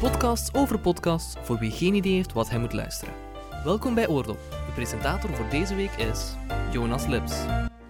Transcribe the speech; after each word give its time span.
Podcast 0.00 0.54
over 0.54 0.78
podcasts 0.78 1.34
voor 1.42 1.58
wie 1.58 1.70
geen 1.70 1.94
idee 1.94 2.14
heeft 2.14 2.32
wat 2.32 2.50
hij 2.50 2.58
moet 2.58 2.72
luisteren. 2.72 3.14
Welkom 3.64 3.94
bij 3.94 4.08
Oordop. 4.08 4.38
De 4.50 4.72
presentator 4.74 5.34
voor 5.34 5.48
deze 5.50 5.74
week 5.74 5.90
is 5.90 6.34
Jonas 6.72 7.06
Lips. 7.06 7.32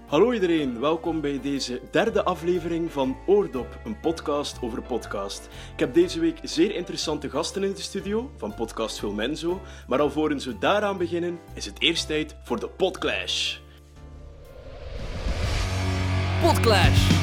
Hallo 0.06 0.32
iedereen, 0.32 0.80
welkom 0.80 1.20
bij 1.20 1.40
deze 1.40 1.80
derde 1.90 2.24
aflevering 2.24 2.92
van 2.92 3.16
Oordop, 3.26 3.78
een 3.84 4.00
podcast 4.00 4.62
over 4.62 4.82
podcast. 4.82 5.48
Ik 5.72 5.78
heb 5.78 5.94
deze 5.94 6.20
week 6.20 6.38
zeer 6.42 6.74
interessante 6.74 7.30
gasten 7.30 7.64
in 7.64 7.72
de 7.72 7.80
studio 7.80 8.30
van 8.36 8.54
podcast 8.54 8.98
Filmenzo, 8.98 9.60
maar 9.88 10.00
alvorens 10.00 10.44
we 10.44 10.58
daaraan 10.58 10.98
beginnen, 10.98 11.38
is 11.54 11.64
het 11.64 11.80
eerst 11.80 12.06
tijd 12.06 12.36
voor 12.42 12.60
de 12.60 12.68
Podclash. 12.68 13.58
Podclash! 16.42 17.16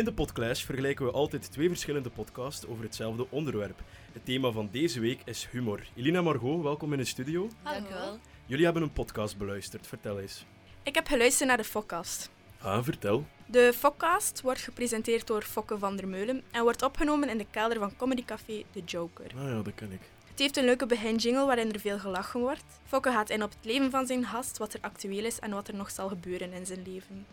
In 0.00 0.06
de 0.06 0.12
Podclash 0.12 0.64
vergelijken 0.64 1.04
we 1.04 1.12
altijd 1.12 1.52
twee 1.52 1.68
verschillende 1.68 2.10
podcasts 2.10 2.66
over 2.66 2.84
hetzelfde 2.84 3.26
onderwerp. 3.30 3.82
Het 4.12 4.24
thema 4.24 4.50
van 4.50 4.68
deze 4.72 5.00
week 5.00 5.20
is 5.24 5.48
humor. 5.50 5.86
Elina 5.96 6.22
Margot, 6.22 6.62
welkom 6.62 6.92
in 6.92 6.98
de 6.98 7.04
studio. 7.04 7.48
Dank 7.62 7.88
u 7.88 7.92
wel. 7.92 8.18
Jullie 8.46 8.64
hebben 8.64 8.82
een 8.82 8.92
podcast 8.92 9.38
beluisterd, 9.38 9.86
vertel 9.86 10.20
eens. 10.20 10.44
Ik 10.82 10.94
heb 10.94 11.06
geluisterd 11.06 11.48
naar 11.48 11.56
de 11.56 11.64
Fokcast. 11.64 12.30
Ah, 12.60 12.84
vertel. 12.84 13.26
De 13.46 13.72
Fokcast 13.76 14.40
wordt 14.40 14.60
gepresenteerd 14.60 15.26
door 15.26 15.42
Fokke 15.42 15.78
van 15.78 15.96
der 15.96 16.08
Meulen 16.08 16.42
en 16.50 16.62
wordt 16.62 16.82
opgenomen 16.82 17.28
in 17.28 17.38
de 17.38 17.46
kelder 17.50 17.78
van 17.78 17.96
comedycafé 17.96 18.64
The 18.70 18.82
Joker. 18.84 19.26
Ah 19.36 19.42
ja, 19.42 19.62
dat 19.62 19.74
ken 19.74 19.92
ik. 19.92 20.00
Het 20.30 20.38
heeft 20.38 20.56
een 20.56 20.64
leuke 20.64 20.86
beginjingle 20.86 21.46
waarin 21.46 21.72
er 21.72 21.80
veel 21.80 21.98
gelachen 21.98 22.40
wordt. 22.40 22.64
Fokke 22.84 23.10
gaat 23.10 23.30
in 23.30 23.42
op 23.42 23.50
het 23.50 23.64
leven 23.64 23.90
van 23.90 24.06
zijn 24.06 24.24
gast, 24.24 24.58
wat 24.58 24.72
er 24.72 24.80
actueel 24.80 25.24
is 25.24 25.38
en 25.38 25.50
wat 25.50 25.68
er 25.68 25.74
nog 25.74 25.90
zal 25.90 26.08
gebeuren 26.08 26.52
in 26.52 26.66
zijn 26.66 26.82
leven. 26.86 27.26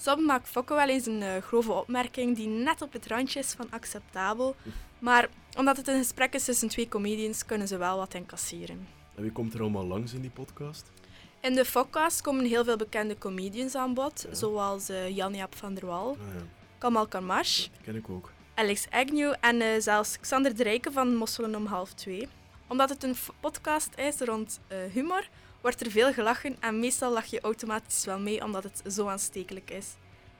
Soms 0.00 0.26
maakt 0.26 0.48
Fokke 0.48 0.74
wel 0.74 0.88
eens 0.88 1.06
een 1.06 1.22
eh, 1.22 1.42
grove 1.42 1.72
opmerking 1.72 2.36
die 2.36 2.48
net 2.48 2.82
op 2.82 2.92
het 2.92 3.06
randje 3.06 3.38
is 3.38 3.52
van 3.52 3.66
acceptabel, 3.70 4.56
maar 4.98 5.28
omdat 5.58 5.76
het 5.76 5.88
een 5.88 5.98
gesprek 5.98 6.34
is 6.34 6.44
tussen 6.44 6.68
twee 6.68 6.88
comedians, 6.88 7.46
kunnen 7.46 7.68
ze 7.68 7.76
wel 7.76 7.96
wat 7.96 8.14
incasseren. 8.14 8.86
En 9.14 9.22
wie 9.22 9.32
komt 9.32 9.54
er 9.54 9.60
allemaal 9.60 9.86
langs 9.86 10.12
in 10.12 10.20
die 10.20 10.30
podcast? 10.30 10.90
In 11.40 11.54
de 11.54 11.64
Fokcast 11.64 12.20
komen 12.20 12.44
heel 12.44 12.64
veel 12.64 12.76
bekende 12.76 13.18
comedians 13.18 13.74
aan 13.74 13.94
bod, 13.94 14.26
zoals 14.30 14.86
Jan-Jaap 15.08 15.56
van 15.56 15.74
der 15.74 15.86
Wal, 15.86 16.10
Ah 16.10 16.16
ja, 16.34 16.42
Kamal 16.78 17.06
Kamash, 17.06 17.56
die 17.56 17.80
ken 17.82 17.94
ik 17.94 18.08
ook. 18.08 18.32
Alex 18.54 18.86
Agnew 18.90 19.34
en 19.40 19.60
eh, 19.60 19.68
zelfs 19.78 20.20
Xander 20.20 20.56
de 20.56 20.62
Rijken 20.62 20.92
van 20.92 21.14
Mosselen 21.14 21.54
om 21.54 21.66
half 21.66 21.92
twee. 21.92 22.28
Omdat 22.66 22.88
het 22.88 23.02
een 23.02 23.16
podcast 23.40 23.88
is 23.96 24.18
rond 24.18 24.60
humor, 24.92 25.28
wordt 25.66 25.80
er 25.80 25.90
veel 25.90 26.12
gelachen 26.12 26.56
en 26.60 26.78
meestal 26.78 27.12
lach 27.12 27.24
je 27.24 27.40
automatisch 27.40 28.04
wel 28.04 28.18
mee 28.18 28.44
omdat 28.44 28.62
het 28.64 28.82
zo 28.92 29.06
aanstekelijk 29.08 29.70
is. 29.70 29.94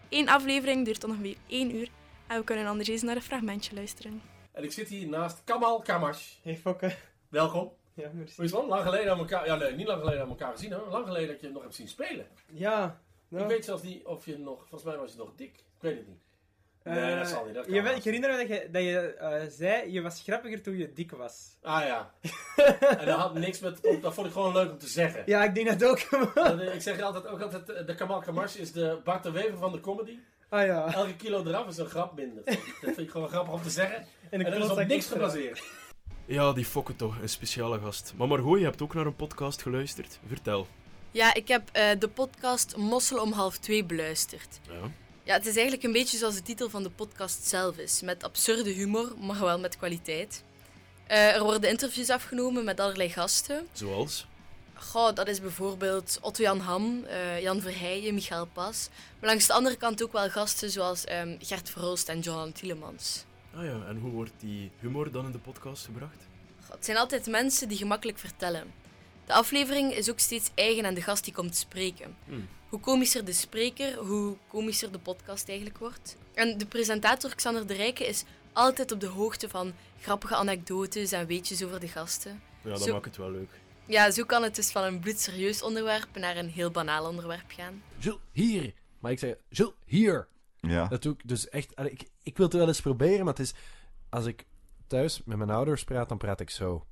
Eén 0.08 0.28
aflevering 0.28 0.84
duurt 0.84 1.04
ongeveer 1.04 1.36
één 1.46 1.74
uur 1.74 1.88
en 2.26 2.38
we 2.38 2.44
kunnen 2.44 2.66
anders 2.66 2.88
eens 2.88 3.02
naar 3.02 3.16
een 3.16 3.22
fragmentje 3.22 3.74
luisteren. 3.74 4.22
En 4.52 4.64
ik 4.64 4.72
zit 4.72 4.88
hier 4.88 5.08
naast 5.08 5.44
Kamal 5.44 5.80
Kamash. 5.80 6.34
Hey 6.42 6.56
Fokke. 6.56 6.96
Welkom. 7.28 7.72
Ja, 7.94 8.10
merci. 8.12 8.34
Hoe 8.36 8.44
is 8.44 8.50
het 8.50 8.60
man? 8.60 8.68
Lang 8.68 8.82
geleden 8.82 9.12
aan 9.12 9.18
elkaar... 9.18 9.46
Ja, 9.46 9.56
nee, 9.56 9.72
niet 9.72 9.86
lang 9.86 10.00
geleden 10.00 10.22
aan 10.22 10.28
elkaar 10.28 10.52
gezien 10.52 10.72
hoor. 10.72 10.88
Lang 10.90 11.06
geleden 11.06 11.28
dat 11.28 11.40
je 11.40 11.48
nog 11.48 11.62
hebt 11.62 11.74
zien 11.74 11.88
spelen. 11.88 12.26
Ja. 12.52 13.00
nou, 13.28 13.42
Ik 13.42 13.48
weet 13.48 13.64
zelfs 13.64 13.82
niet 13.82 14.04
of 14.04 14.26
je 14.26 14.38
nog... 14.38 14.58
Volgens 14.58 14.82
mij 14.82 14.96
was 14.96 15.12
je 15.12 15.18
nog 15.18 15.32
dik. 15.36 15.54
Ik 15.54 15.80
weet 15.80 15.96
het 15.96 16.08
niet. 16.08 16.25
Eh, 16.86 16.94
nee, 16.94 17.16
dat 17.16 17.28
zal 17.28 17.44
niet, 17.44 17.54
dat 17.54 17.66
wel. 17.66 17.94
ik 17.96 18.02
herinner 18.04 18.30
me 18.30 18.36
dat 18.36 18.48
je, 18.48 18.68
dat 18.72 18.82
je 18.82 18.98
eh, 19.14 19.42
zei, 19.50 19.92
je 19.92 20.02
was 20.02 20.22
grappiger 20.22 20.62
toen 20.62 20.76
je 20.76 20.92
dik 20.92 21.10
was. 21.10 21.56
Ah 21.62 21.82
ja. 21.84 22.10
en 22.98 23.06
dat 23.06 23.18
had 23.18 23.34
niks 23.34 23.58
met... 23.60 23.78
Dat 24.02 24.14
vond 24.14 24.26
ik 24.26 24.32
gewoon 24.32 24.52
leuk 24.52 24.70
om 24.70 24.78
te 24.78 24.88
zeggen. 24.88 25.22
Ja, 25.26 25.44
ik 25.44 25.54
denk 25.54 25.78
dat 25.78 25.90
ook. 25.90 26.00
Dat, 26.34 26.60
eh, 26.60 26.74
Ik 26.74 26.80
zeg 26.82 27.00
altijd 27.00 27.26
ook 27.26 27.40
altijd... 27.40 27.70
eh, 27.70 27.86
De 27.86 27.94
Kamal 27.94 28.20
Kamash 28.20 28.54
is 28.56 28.72
de 28.72 28.98
Bart 29.04 29.22
de 29.22 29.30
Wever 29.30 29.58
van 29.58 29.72
de 29.72 29.80
comedy. 29.80 30.18
ah 30.48 30.64
ja. 30.66 30.92
Elke 30.94 31.16
kilo 31.16 31.44
eraf 31.44 31.68
is 31.68 31.76
een 31.76 31.86
grap 31.86 32.16
minder. 32.16 32.44
Dat 32.44 32.54
vind 32.80 32.98
ik 32.98 33.10
gewoon 33.10 33.28
grappig 33.28 33.52
om 33.52 33.62
te 33.62 33.70
zeggen. 33.70 33.96
En 34.30 34.40
En 34.40 34.52
ik 34.52 34.58
dat 34.60 34.70
is 34.70 34.76
op 34.82 34.86
niks 34.86 35.06
gebaseerd. 35.06 35.62
Ja, 36.26 36.52
die 36.52 36.64
fokken 36.64 36.96
toch, 36.96 37.18
een 37.22 37.28
speciale 37.28 37.78
gast. 37.78 38.12
Maar 38.16 38.28
Margot, 38.28 38.58
je 38.58 38.64
hebt 38.64 38.82
ook 38.82 38.94
naar 38.94 39.06
een 39.06 39.16
podcast 39.16 39.62
geluisterd. 39.62 40.18
Vertel. 40.26 40.66
Ja, 41.10 41.34
ik 41.34 41.48
heb 41.48 41.62
eh, 41.72 41.88
de 41.98 42.08
podcast 42.08 42.76
Mossel 42.76 43.20
om 43.22 43.32
half 43.32 43.58
twee 43.58 43.84
beluisterd. 43.84 44.60
Ja. 44.70 44.90
Ja, 45.26 45.32
het 45.32 45.46
is 45.46 45.54
eigenlijk 45.54 45.82
een 45.82 45.92
beetje 45.92 46.18
zoals 46.18 46.34
de 46.34 46.42
titel 46.42 46.70
van 46.70 46.82
de 46.82 46.90
podcast 46.90 47.46
zelf 47.46 47.78
is. 47.78 48.02
Met 48.02 48.24
absurde 48.24 48.70
humor, 48.70 49.12
maar 49.18 49.40
wel 49.40 49.58
met 49.58 49.76
kwaliteit. 49.76 50.42
Eh, 51.06 51.34
er 51.34 51.42
worden 51.42 51.70
interviews 51.70 52.10
afgenomen 52.10 52.64
met 52.64 52.80
allerlei 52.80 53.08
gasten. 53.08 53.66
Zoals? 53.72 54.26
Goh, 54.74 55.14
dat 55.14 55.28
is 55.28 55.40
bijvoorbeeld 55.40 56.18
Otto-Jan 56.22 56.60
Ham, 56.60 57.04
eh, 57.04 57.42
Jan 57.42 57.60
Verheijen, 57.60 58.14
Michael 58.14 58.46
Pas. 58.46 58.88
Maar 59.20 59.28
langs 59.28 59.46
de 59.46 59.52
andere 59.52 59.76
kant 59.76 60.02
ook 60.02 60.12
wel 60.12 60.30
gasten 60.30 60.70
zoals 60.70 61.04
ehm, 61.04 61.36
Gert 61.40 61.70
Verhulst 61.70 62.08
en 62.08 62.20
Johan 62.20 62.52
Tielemans. 62.52 63.24
Ah 63.54 63.64
ja, 63.64 63.84
en 63.88 63.98
hoe 63.98 64.10
wordt 64.10 64.32
die 64.38 64.70
humor 64.80 65.10
dan 65.10 65.26
in 65.26 65.32
de 65.32 65.38
podcast 65.38 65.84
gebracht? 65.84 66.26
Goh, 66.64 66.74
Het 66.74 66.84
zijn 66.84 66.96
altijd 66.96 67.26
mensen 67.26 67.68
die 67.68 67.78
gemakkelijk 67.78 68.18
vertellen. 68.18 68.72
De 69.26 69.32
aflevering 69.32 69.92
is 69.92 70.10
ook 70.10 70.18
steeds 70.18 70.50
eigen 70.54 70.86
aan 70.86 70.94
de 70.94 71.02
gast 71.02 71.24
die 71.24 71.32
komt 71.32 71.56
spreken. 71.56 72.16
Hmm. 72.24 72.48
Hoe 72.76 72.84
komischer 72.84 73.24
de 73.24 73.32
spreker, 73.32 73.94
hoe 73.96 74.36
komischer 74.48 74.92
de 74.92 74.98
podcast 74.98 75.48
eigenlijk 75.48 75.78
wordt. 75.78 76.16
En 76.34 76.58
de 76.58 76.66
presentator 76.66 77.34
Xander 77.34 77.66
de 77.66 77.74
Rijke 77.74 78.06
is 78.06 78.24
altijd 78.52 78.92
op 78.92 79.00
de 79.00 79.06
hoogte 79.06 79.48
van 79.48 79.72
grappige 80.00 80.34
anekdotes 80.34 81.12
en 81.12 81.26
weetjes 81.26 81.64
over 81.64 81.80
de 81.80 81.88
gasten. 81.88 82.42
Ja, 82.62 82.70
dat 82.70 82.82
Zo- 82.82 82.92
maakt 82.92 83.04
het 83.04 83.16
wel 83.16 83.30
leuk. 83.30 83.50
Ja, 83.86 84.10
zo 84.10 84.24
kan 84.24 84.42
het 84.42 84.54
dus 84.54 84.70
van 84.70 84.84
een 84.84 85.00
bloedserieus 85.00 85.62
onderwerp 85.62 86.08
naar 86.14 86.36
een 86.36 86.48
heel 86.48 86.70
banaal 86.70 87.08
onderwerp 87.08 87.50
gaan. 87.50 87.82
Jules, 87.98 88.18
hier. 88.32 88.72
Maar 88.98 89.12
ik 89.12 89.18
zeg, 89.18 89.34
Jules, 89.48 89.74
hier. 89.84 90.28
Ja. 90.60 90.86
Dat 90.86 91.02
doe 91.02 91.12
ik 91.12 91.28
dus 91.28 91.48
echt... 91.48 91.72
Ik, 91.80 92.08
ik 92.22 92.36
wil 92.36 92.46
het 92.46 92.54
wel 92.54 92.66
eens 92.68 92.80
proberen, 92.80 93.24
maar 93.24 93.34
het 93.34 93.42
is... 93.42 93.54
Als 94.08 94.26
ik 94.26 94.44
thuis 94.86 95.20
met 95.24 95.38
mijn 95.38 95.50
ouders 95.50 95.84
praat, 95.84 96.08
dan 96.08 96.18
praat 96.18 96.40
ik 96.40 96.50
zo. 96.50 96.86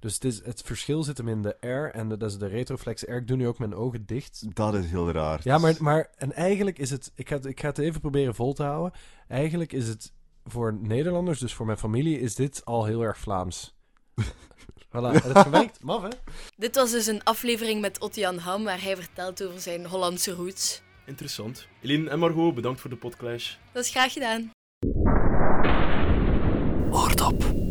Dus 0.00 0.14
het, 0.14 0.24
is, 0.24 0.44
het 0.44 0.62
verschil 0.64 1.02
zit 1.02 1.18
hem 1.18 1.28
in 1.28 1.42
de 1.42 1.56
R 1.60 1.94
en 1.94 2.08
de- 2.08 2.16
dat 2.16 2.30
is 2.30 2.38
de 2.38 2.46
retroflex 2.46 3.02
R. 3.02 3.10
Ik 3.12 3.26
doe 3.26 3.36
nu 3.36 3.46
ook 3.46 3.58
mijn 3.58 3.74
ogen 3.74 4.06
dicht. 4.06 4.54
Dat 4.54 4.74
is 4.74 4.90
heel 4.90 5.10
raar. 5.10 5.40
Ja, 5.42 5.58
maar, 5.58 5.74
maar 5.78 6.10
en 6.16 6.32
eigenlijk 6.32 6.78
is 6.78 6.90
het... 6.90 7.12
Ik 7.14 7.28
ga, 7.28 7.36
het- 7.36 7.46
ik 7.46 7.60
ga 7.60 7.68
het 7.68 7.78
even 7.78 8.00
proberen 8.00 8.34
vol 8.34 8.52
te 8.52 8.62
houden. 8.62 8.92
Eigenlijk 9.28 9.72
is 9.72 9.88
het 9.88 10.12
voor 10.44 10.74
Nederlanders, 10.80 11.38
dus 11.38 11.54
voor 11.54 11.66
mijn 11.66 11.78
familie, 11.78 12.20
is 12.20 12.34
dit 12.34 12.64
al 12.64 12.84
heel 12.84 13.02
erg 13.02 13.18
Vlaams. 13.18 13.74
voilà, 14.94 15.10
het 15.22 15.38
gemerkt? 15.38 15.82
Maf, 15.82 16.02
hè? 16.02 16.08
Dit 16.56 16.74
was 16.74 16.90
dus 16.90 17.06
een 17.06 17.24
aflevering 17.24 17.80
met 17.80 17.98
Otto-Jan 18.00 18.38
Ham 18.38 18.64
waar 18.64 18.82
hij 18.82 18.96
vertelt 18.96 19.44
over 19.44 19.60
zijn 19.60 19.86
Hollandse 19.86 20.32
roots. 20.32 20.82
Interessant. 21.06 21.66
Eline 21.82 22.10
en 22.10 22.18
Margot, 22.18 22.54
bedankt 22.54 22.80
voor 22.80 22.90
de 22.90 22.96
podclash. 22.96 23.54
Dat 23.72 23.84
is 23.84 23.90
graag 23.90 24.12
gedaan. 24.12 24.50
Oordop. 26.90 27.63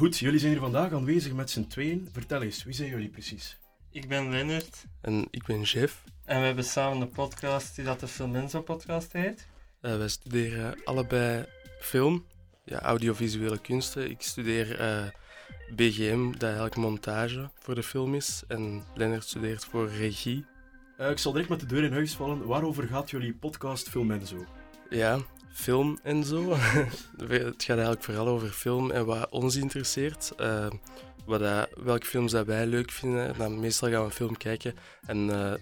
Goed, 0.00 0.18
jullie 0.18 0.38
zijn 0.38 0.52
hier 0.52 0.60
vandaag 0.60 0.92
aanwezig 0.92 1.32
met 1.32 1.50
z'n 1.50 1.66
tweeën. 1.66 2.08
Vertel 2.12 2.42
eens, 2.42 2.64
wie 2.64 2.74
zijn 2.74 2.88
jullie 2.88 3.08
precies? 3.08 3.58
Ik 3.90 4.08
ben 4.08 4.30
Lennart. 4.30 4.84
En 5.00 5.26
ik 5.30 5.46
ben 5.46 5.62
Jeff. 5.62 6.04
En 6.24 6.40
we 6.40 6.46
hebben 6.46 6.64
samen 6.64 7.00
een 7.00 7.10
podcast 7.10 7.76
die 7.76 7.84
dat 7.84 8.00
de 8.00 8.06
Filmenzo 8.08 8.62
podcast 8.62 9.12
heet. 9.12 9.46
Eh, 9.80 9.96
wij 9.96 10.08
studeren 10.08 10.84
allebei 10.84 11.44
film, 11.80 12.24
ja, 12.64 12.80
audiovisuele 12.80 13.58
kunsten. 13.58 14.10
Ik 14.10 14.22
studeer 14.22 14.78
eh, 14.78 15.06
BGM, 15.76 16.30
dat 16.30 16.42
eigenlijk 16.42 16.76
montage 16.76 17.50
voor 17.58 17.74
de 17.74 17.82
film 17.82 18.14
is. 18.14 18.42
En 18.48 18.82
Lennart 18.94 19.24
studeert 19.24 19.64
voor 19.64 19.88
regie. 19.88 20.44
Eh, 20.96 21.10
ik 21.10 21.18
zal 21.18 21.32
direct 21.32 21.50
met 21.50 21.60
de 21.60 21.66
deur 21.66 21.84
in 21.84 21.92
huis 21.92 22.14
vallen. 22.14 22.46
Waarover 22.46 22.86
gaat 22.86 23.10
jullie 23.10 23.34
podcast 23.34 23.88
Film 23.88 24.10
en 24.10 24.26
zo? 24.26 24.46
Ja, 24.90 25.18
film 25.52 25.98
en 26.02 26.24
zo. 26.24 26.50
Het 27.28 27.62
gaat 27.62 27.68
eigenlijk 27.68 28.04
vooral 28.04 28.26
over 28.26 28.48
film 28.48 28.90
en 28.90 29.06
wat 29.06 29.28
ons 29.30 29.56
interesseert. 29.56 30.32
Eh, 30.36 30.70
wat 31.24 31.68
welke 31.76 32.06
films 32.06 32.32
dat 32.32 32.46
wij 32.46 32.66
leuk 32.66 32.90
vinden. 32.90 33.26
En 33.26 33.34
dan 33.38 33.60
meestal 33.60 33.90
gaan 33.90 33.98
we 34.00 34.04
een 34.04 34.10
film 34.10 34.36
kijken 34.36 34.74
en 35.06 35.30
eh, 35.30 35.54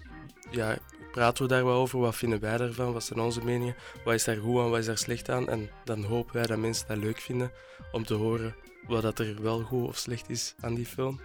ja, 0.51 0.77
praten 1.11 1.43
we 1.43 1.49
daar 1.49 1.63
wat 1.63 1.75
over. 1.75 1.99
Wat 1.99 2.15
vinden 2.15 2.39
wij 2.39 2.57
daarvan? 2.57 2.93
Wat 2.93 3.03
zijn 3.03 3.19
onze 3.19 3.43
meningen? 3.43 3.75
Wat 4.03 4.13
is 4.13 4.23
daar 4.23 4.37
goed 4.37 4.61
aan? 4.61 4.69
Wat 4.69 4.79
is 4.79 4.85
daar 4.85 4.97
slecht 4.97 5.29
aan? 5.29 5.49
En 5.49 5.69
dan 5.83 6.03
hopen 6.03 6.33
wij 6.33 6.45
dat 6.45 6.57
mensen 6.57 6.87
dat 6.87 6.97
leuk 6.97 7.19
vinden 7.19 7.51
om 7.91 8.05
te 8.05 8.13
horen 8.13 8.55
wat 8.87 9.01
dat 9.01 9.19
er 9.19 9.41
wel 9.41 9.61
goed 9.61 9.87
of 9.87 9.97
slecht 9.97 10.29
is 10.29 10.55
aan 10.59 10.75
die 10.75 10.85
film. 10.85 11.19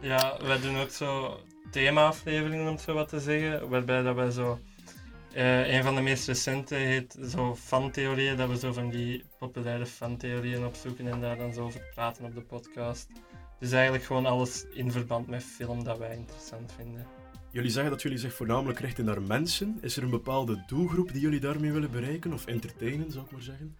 Ja, 0.00 0.38
wij 0.42 0.60
doen 0.60 0.78
ook 0.78 0.90
zo 0.90 1.40
thema-afleveringen, 1.70 2.66
om 2.66 2.72
het 2.72 2.80
zo 2.80 2.94
wat 2.94 3.08
te 3.08 3.20
zeggen. 3.20 3.68
Waarbij 3.68 4.02
dat 4.02 4.14
wij 4.14 4.30
zo... 4.30 4.58
eh, 5.36 5.74
een 5.74 5.82
van 5.82 5.94
de 5.94 6.00
meest 6.00 6.26
recente 6.26 6.74
heet 6.74 7.16
zo 7.30 7.54
fantheorieën. 7.54 8.36
Dat 8.36 8.48
we 8.48 8.58
zo 8.58 8.72
van 8.72 8.90
die 8.90 9.24
populaire 9.38 9.86
fantheorieën 9.86 10.66
opzoeken 10.66 11.06
en 11.06 11.20
daar 11.20 11.36
dan 11.36 11.52
zo 11.52 11.64
over 11.64 11.80
praten 11.94 12.24
op 12.24 12.34
de 12.34 12.40
podcast. 12.40 13.08
Dus 13.58 13.72
eigenlijk 13.72 14.04
gewoon 14.04 14.26
alles 14.26 14.64
in 14.72 14.92
verband 14.92 15.26
met 15.26 15.42
film 15.42 15.84
dat 15.84 15.98
wij 15.98 16.16
interessant 16.16 16.72
vinden. 16.72 17.06
Jullie 17.50 17.70
zeggen 17.70 17.90
dat 17.90 18.02
jullie 18.02 18.18
zich 18.18 18.34
voornamelijk 18.34 18.78
richten 18.78 19.04
naar 19.04 19.22
mensen. 19.22 19.78
Is 19.80 19.96
er 19.96 20.02
een 20.02 20.10
bepaalde 20.10 20.64
doelgroep 20.66 21.12
die 21.12 21.20
jullie 21.20 21.40
daarmee 21.40 21.72
willen 21.72 21.90
bereiken? 21.90 22.32
Of 22.32 22.46
entertainen, 22.46 23.10
zou 23.10 23.24
ik 23.24 23.30
maar 23.30 23.42
zeggen? 23.42 23.76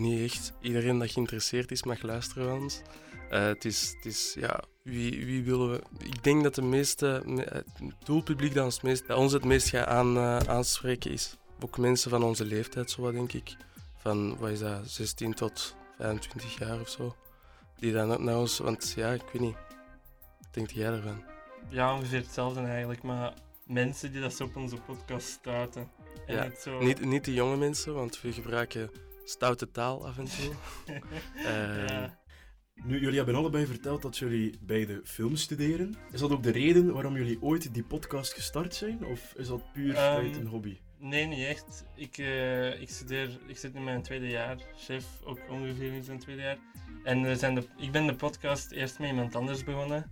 Niet 0.00 0.30
echt. 0.30 0.52
Iedereen 0.60 0.98
dat 0.98 1.10
geïnteresseerd 1.10 1.70
is 1.70 1.82
mag 1.82 2.02
luisteren 2.02 2.48
van 2.48 2.62
ons. 2.62 2.82
Eh, 3.30 3.44
het, 3.44 3.64
is, 3.64 3.92
het 3.96 4.04
is, 4.04 4.36
ja, 4.40 4.64
wie, 4.88 5.26
wie 5.26 5.42
willen 5.44 5.70
we... 5.70 5.82
Ik 5.98 6.24
denk 6.24 6.42
dat 6.42 6.54
de 6.54 6.62
meeste, 6.62 7.22
me- 7.24 7.42
het 7.42 7.66
doelpubliek 8.04 8.54
dat 8.54 8.64
ons, 8.64 8.80
meest, 8.80 9.06
dat 9.06 9.16
ons 9.18 9.32
het 9.32 9.44
meest 9.44 9.68
gaat 9.68 9.86
aan, 9.86 10.16
eh, 10.16 10.36
aanspreken 10.36 11.10
is 11.10 11.36
ook 11.60 11.78
mensen 11.78 12.10
van 12.10 12.22
onze 12.22 12.44
leeftijd, 12.44 12.90
zo 12.90 13.02
wat 13.02 13.12
denk 13.12 13.32
ik. 13.32 13.56
Van, 13.96 14.36
wat 14.38 14.50
is 14.50 14.58
dat, 14.58 14.90
16 14.90 15.34
tot 15.34 15.76
25 15.96 16.58
jaar 16.58 16.80
of 16.80 16.88
zo. 16.88 17.16
Die 17.76 17.92
dan 17.92 18.24
naar 18.24 18.38
ons, 18.38 18.58
want 18.58 18.92
ja, 18.96 19.12
ik 19.12 19.22
weet 19.32 19.42
niet. 19.42 19.56
Wat 20.40 20.48
denk 20.54 20.70
jij 20.70 20.86
ervan? 20.92 21.22
Ja, 21.68 21.94
ongeveer 21.94 22.18
hetzelfde 22.20 22.60
eigenlijk, 22.60 23.02
maar 23.02 23.34
mensen 23.66 24.12
die 24.12 24.20
dat 24.20 24.32
zo 24.34 24.44
op 24.44 24.56
onze 24.56 24.76
podcast 24.76 25.28
starten. 25.28 25.90
En 26.26 26.34
Ja, 26.34 26.44
niet 26.44 26.58
zo... 26.58 26.78
Niet, 26.82 27.04
niet 27.04 27.24
de 27.24 27.32
jonge 27.34 27.56
mensen, 27.56 27.94
want 27.94 28.20
we 28.20 28.32
gebruiken 28.32 28.90
stoute 29.24 29.70
taal 29.70 30.06
af 30.06 30.18
en 30.18 30.24
toe. 30.24 30.52
Ehm, 31.44 31.86
Ja. 31.86 32.18
Nu, 32.84 33.00
jullie 33.00 33.16
hebben 33.16 33.34
allebei 33.34 33.66
verteld 33.66 34.02
dat 34.02 34.18
jullie 34.18 34.58
beide 34.60 35.00
film 35.04 35.36
studeren. 35.36 35.94
Is 36.12 36.20
dat 36.20 36.30
ook 36.30 36.42
de 36.42 36.50
reden 36.50 36.92
waarom 36.92 37.16
jullie 37.16 37.42
ooit 37.42 37.74
die 37.74 37.82
podcast 37.82 38.32
gestart 38.32 38.74
zijn? 38.74 39.04
Of 39.04 39.34
is 39.36 39.48
dat 39.48 39.72
puur 39.72 39.94
Ehm, 39.94 40.14
vanuit 40.14 40.36
een 40.36 40.46
hobby? 40.46 40.78
Nee, 40.98 41.26
niet 41.26 41.44
echt. 41.46 41.84
Ik, 41.96 42.18
eh, 42.18 42.80
ik 42.80 42.88
studeer, 42.88 43.38
ik 43.46 43.56
zit 43.58 43.74
in 43.74 43.84
mijn 43.84 44.02
tweede 44.02 44.28
jaar. 44.28 44.56
Chef 44.76 45.04
ook 45.24 45.38
ongeveer 45.50 45.92
in 45.92 46.02
zijn 46.02 46.18
tweede 46.18 46.42
jaar. 46.42 46.58
En 47.02 47.22
we 47.22 47.36
zijn 47.36 47.54
de, 47.54 47.66
ik 47.76 47.92
ben 47.92 48.06
de 48.06 48.14
podcast 48.14 48.70
eerst 48.70 48.98
met 48.98 49.08
iemand 49.08 49.34
anders 49.34 49.64
begonnen. 49.64 50.10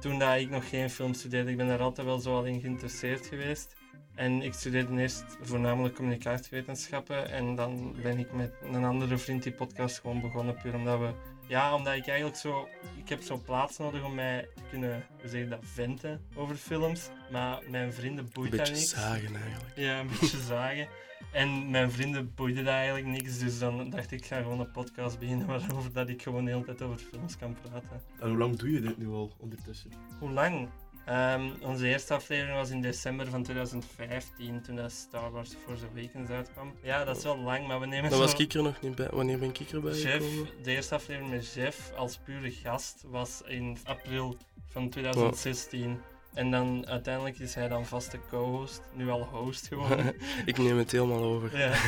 Toen 0.00 0.18
dat 0.18 0.38
ik 0.38 0.50
nog 0.50 0.68
geen 0.68 0.90
film 0.90 1.14
studeerde. 1.14 1.50
Ik 1.50 1.56
ben 1.56 1.66
daar 1.66 1.80
altijd 1.80 2.06
wel 2.06 2.18
zo 2.18 2.36
al 2.36 2.44
in 2.44 2.60
geïnteresseerd 2.60 3.26
geweest. 3.26 3.76
En 4.14 4.42
ik 4.42 4.52
studeerde 4.52 5.00
eerst 5.00 5.24
voornamelijk 5.40 5.94
communicatiewetenschappen. 5.94 7.30
En 7.30 7.54
dan 7.54 7.96
ben 8.02 8.18
ik 8.18 8.32
met 8.32 8.52
een 8.62 8.84
andere 8.84 9.18
vriend 9.18 9.42
die 9.42 9.52
podcast 9.52 10.00
gewoon 10.00 10.20
begonnen. 10.20 10.56
Puur 10.62 10.74
omdat 10.74 10.98
we... 10.98 11.12
Ja, 11.52 11.74
omdat 11.74 11.94
ik 11.94 12.06
eigenlijk 12.06 12.38
zo... 12.38 12.68
Ik 12.96 13.08
heb 13.08 13.22
zo'n 13.22 13.42
plaats 13.42 13.78
nodig 13.78 14.04
om 14.04 14.14
mij 14.14 14.48
te 14.54 14.62
kunnen, 14.70 15.04
hoe 15.20 15.28
zeg 15.28 15.40
je 15.40 15.48
dat, 15.48 15.58
venten 15.62 16.20
over 16.34 16.56
films. 16.56 17.08
Maar 17.30 17.62
mijn 17.68 17.92
vrienden 17.92 18.24
een 18.24 18.30
boeit 18.32 18.50
dat 18.50 18.58
beetje 18.60 18.74
niks. 18.74 18.90
zagen 18.90 19.34
eigenlijk. 19.34 19.72
Ja, 19.76 20.00
een 20.00 20.08
beetje 20.08 20.40
zagen. 20.56 20.88
En 21.32 21.70
mijn 21.70 21.90
vrienden 21.90 22.34
boeide 22.34 22.62
dat 22.62 22.74
eigenlijk 22.74 23.06
niks, 23.06 23.38
dus 23.38 23.58
dan 23.58 23.90
dacht 23.90 24.10
ik, 24.10 24.20
ik 24.20 24.26
ga 24.26 24.36
gewoon 24.36 24.60
een 24.60 24.70
podcast 24.70 25.18
beginnen 25.18 25.46
waarover 25.46 25.92
dat 25.92 26.08
ik 26.08 26.22
gewoon 26.22 26.44
de 26.44 26.50
hele 26.50 26.64
tijd 26.64 26.82
over 26.82 26.98
films 26.98 27.36
kan 27.36 27.56
praten. 27.62 28.02
En 28.20 28.28
hoe 28.28 28.38
lang 28.38 28.56
doe 28.56 28.70
je 28.70 28.80
dit 28.80 28.98
nu 28.98 29.08
al 29.08 29.32
ondertussen? 29.38 29.90
Hoe 30.18 30.30
lang? 30.30 30.68
Ehm, 31.06 31.50
onze 31.60 31.88
eerste 31.88 32.14
aflevering 32.14 32.56
was 32.56 32.70
in 32.70 32.80
december 32.80 33.26
van 33.26 33.42
2015, 33.42 34.62
toen 34.62 34.76
dat 34.76 34.92
Star 34.92 35.30
Wars 35.30 35.50
Force 35.64 35.84
Awakens 35.92 36.30
uitkwam. 36.30 36.72
Ja, 36.82 37.04
dat 37.04 37.16
is 37.16 37.22
wel 37.22 37.38
lang, 37.38 37.66
maar 37.66 37.80
we 37.80 37.86
nemen 37.86 38.10
Dan 38.10 38.18
zo... 38.18 38.24
was 38.24 38.34
ik 38.34 38.52
er 38.52 38.62
nog 38.62 38.80
niet 38.80 38.94
bij. 38.94 39.08
Wanneer 39.10 39.38
ben 39.38 39.48
ik 39.48 39.72
erbij 39.72 39.92
Jeff, 39.92 40.28
gekomen? 40.28 40.48
de 40.62 40.70
eerste 40.70 40.94
aflevering 40.94 41.30
met 41.32 41.52
Jeff 41.52 41.92
als 41.96 42.18
pure 42.18 42.50
gast 42.50 43.04
was 43.06 43.42
in 43.46 43.78
april 43.84 44.36
van 44.66 44.88
2016. 44.88 46.00
En 46.34 46.50
dan 46.50 46.86
uiteindelijk 46.86 47.38
is 47.38 47.54
hij 47.54 47.68
dan 47.68 47.86
vaste 47.86 48.18
co-host, 48.30 48.82
nu 48.94 49.10
al 49.10 49.22
host 49.22 49.66
geworden. 49.68 50.14
ik 50.44 50.58
neem 50.58 50.78
het 50.78 50.92
helemaal 50.92 51.22
over. 51.22 51.58
Ja. 51.58 51.72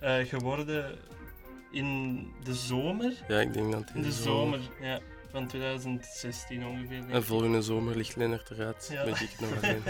Eh, 0.00 0.26
geworden 0.26 0.98
in 1.70 2.18
de 2.44 2.54
zomer. 2.54 3.12
Ja, 3.28 3.40
ik 3.40 3.52
denk 3.52 3.72
dat 3.72 3.90
In 3.94 4.02
de 4.02 4.12
zomer, 4.12 4.60
ja. 4.80 5.00
Van 5.30 5.46
2016 5.46 6.66
ongeveer. 6.66 7.10
En 7.10 7.24
volgende 7.24 7.62
zomer 7.62 7.96
ligt 7.96 8.16
Lennart 8.16 8.50
eruit. 8.50 8.88
Ja. 8.92 9.04
Ben 9.04 9.12
ik 9.12 9.34
nog 9.40 9.56
alleen. 9.56 9.82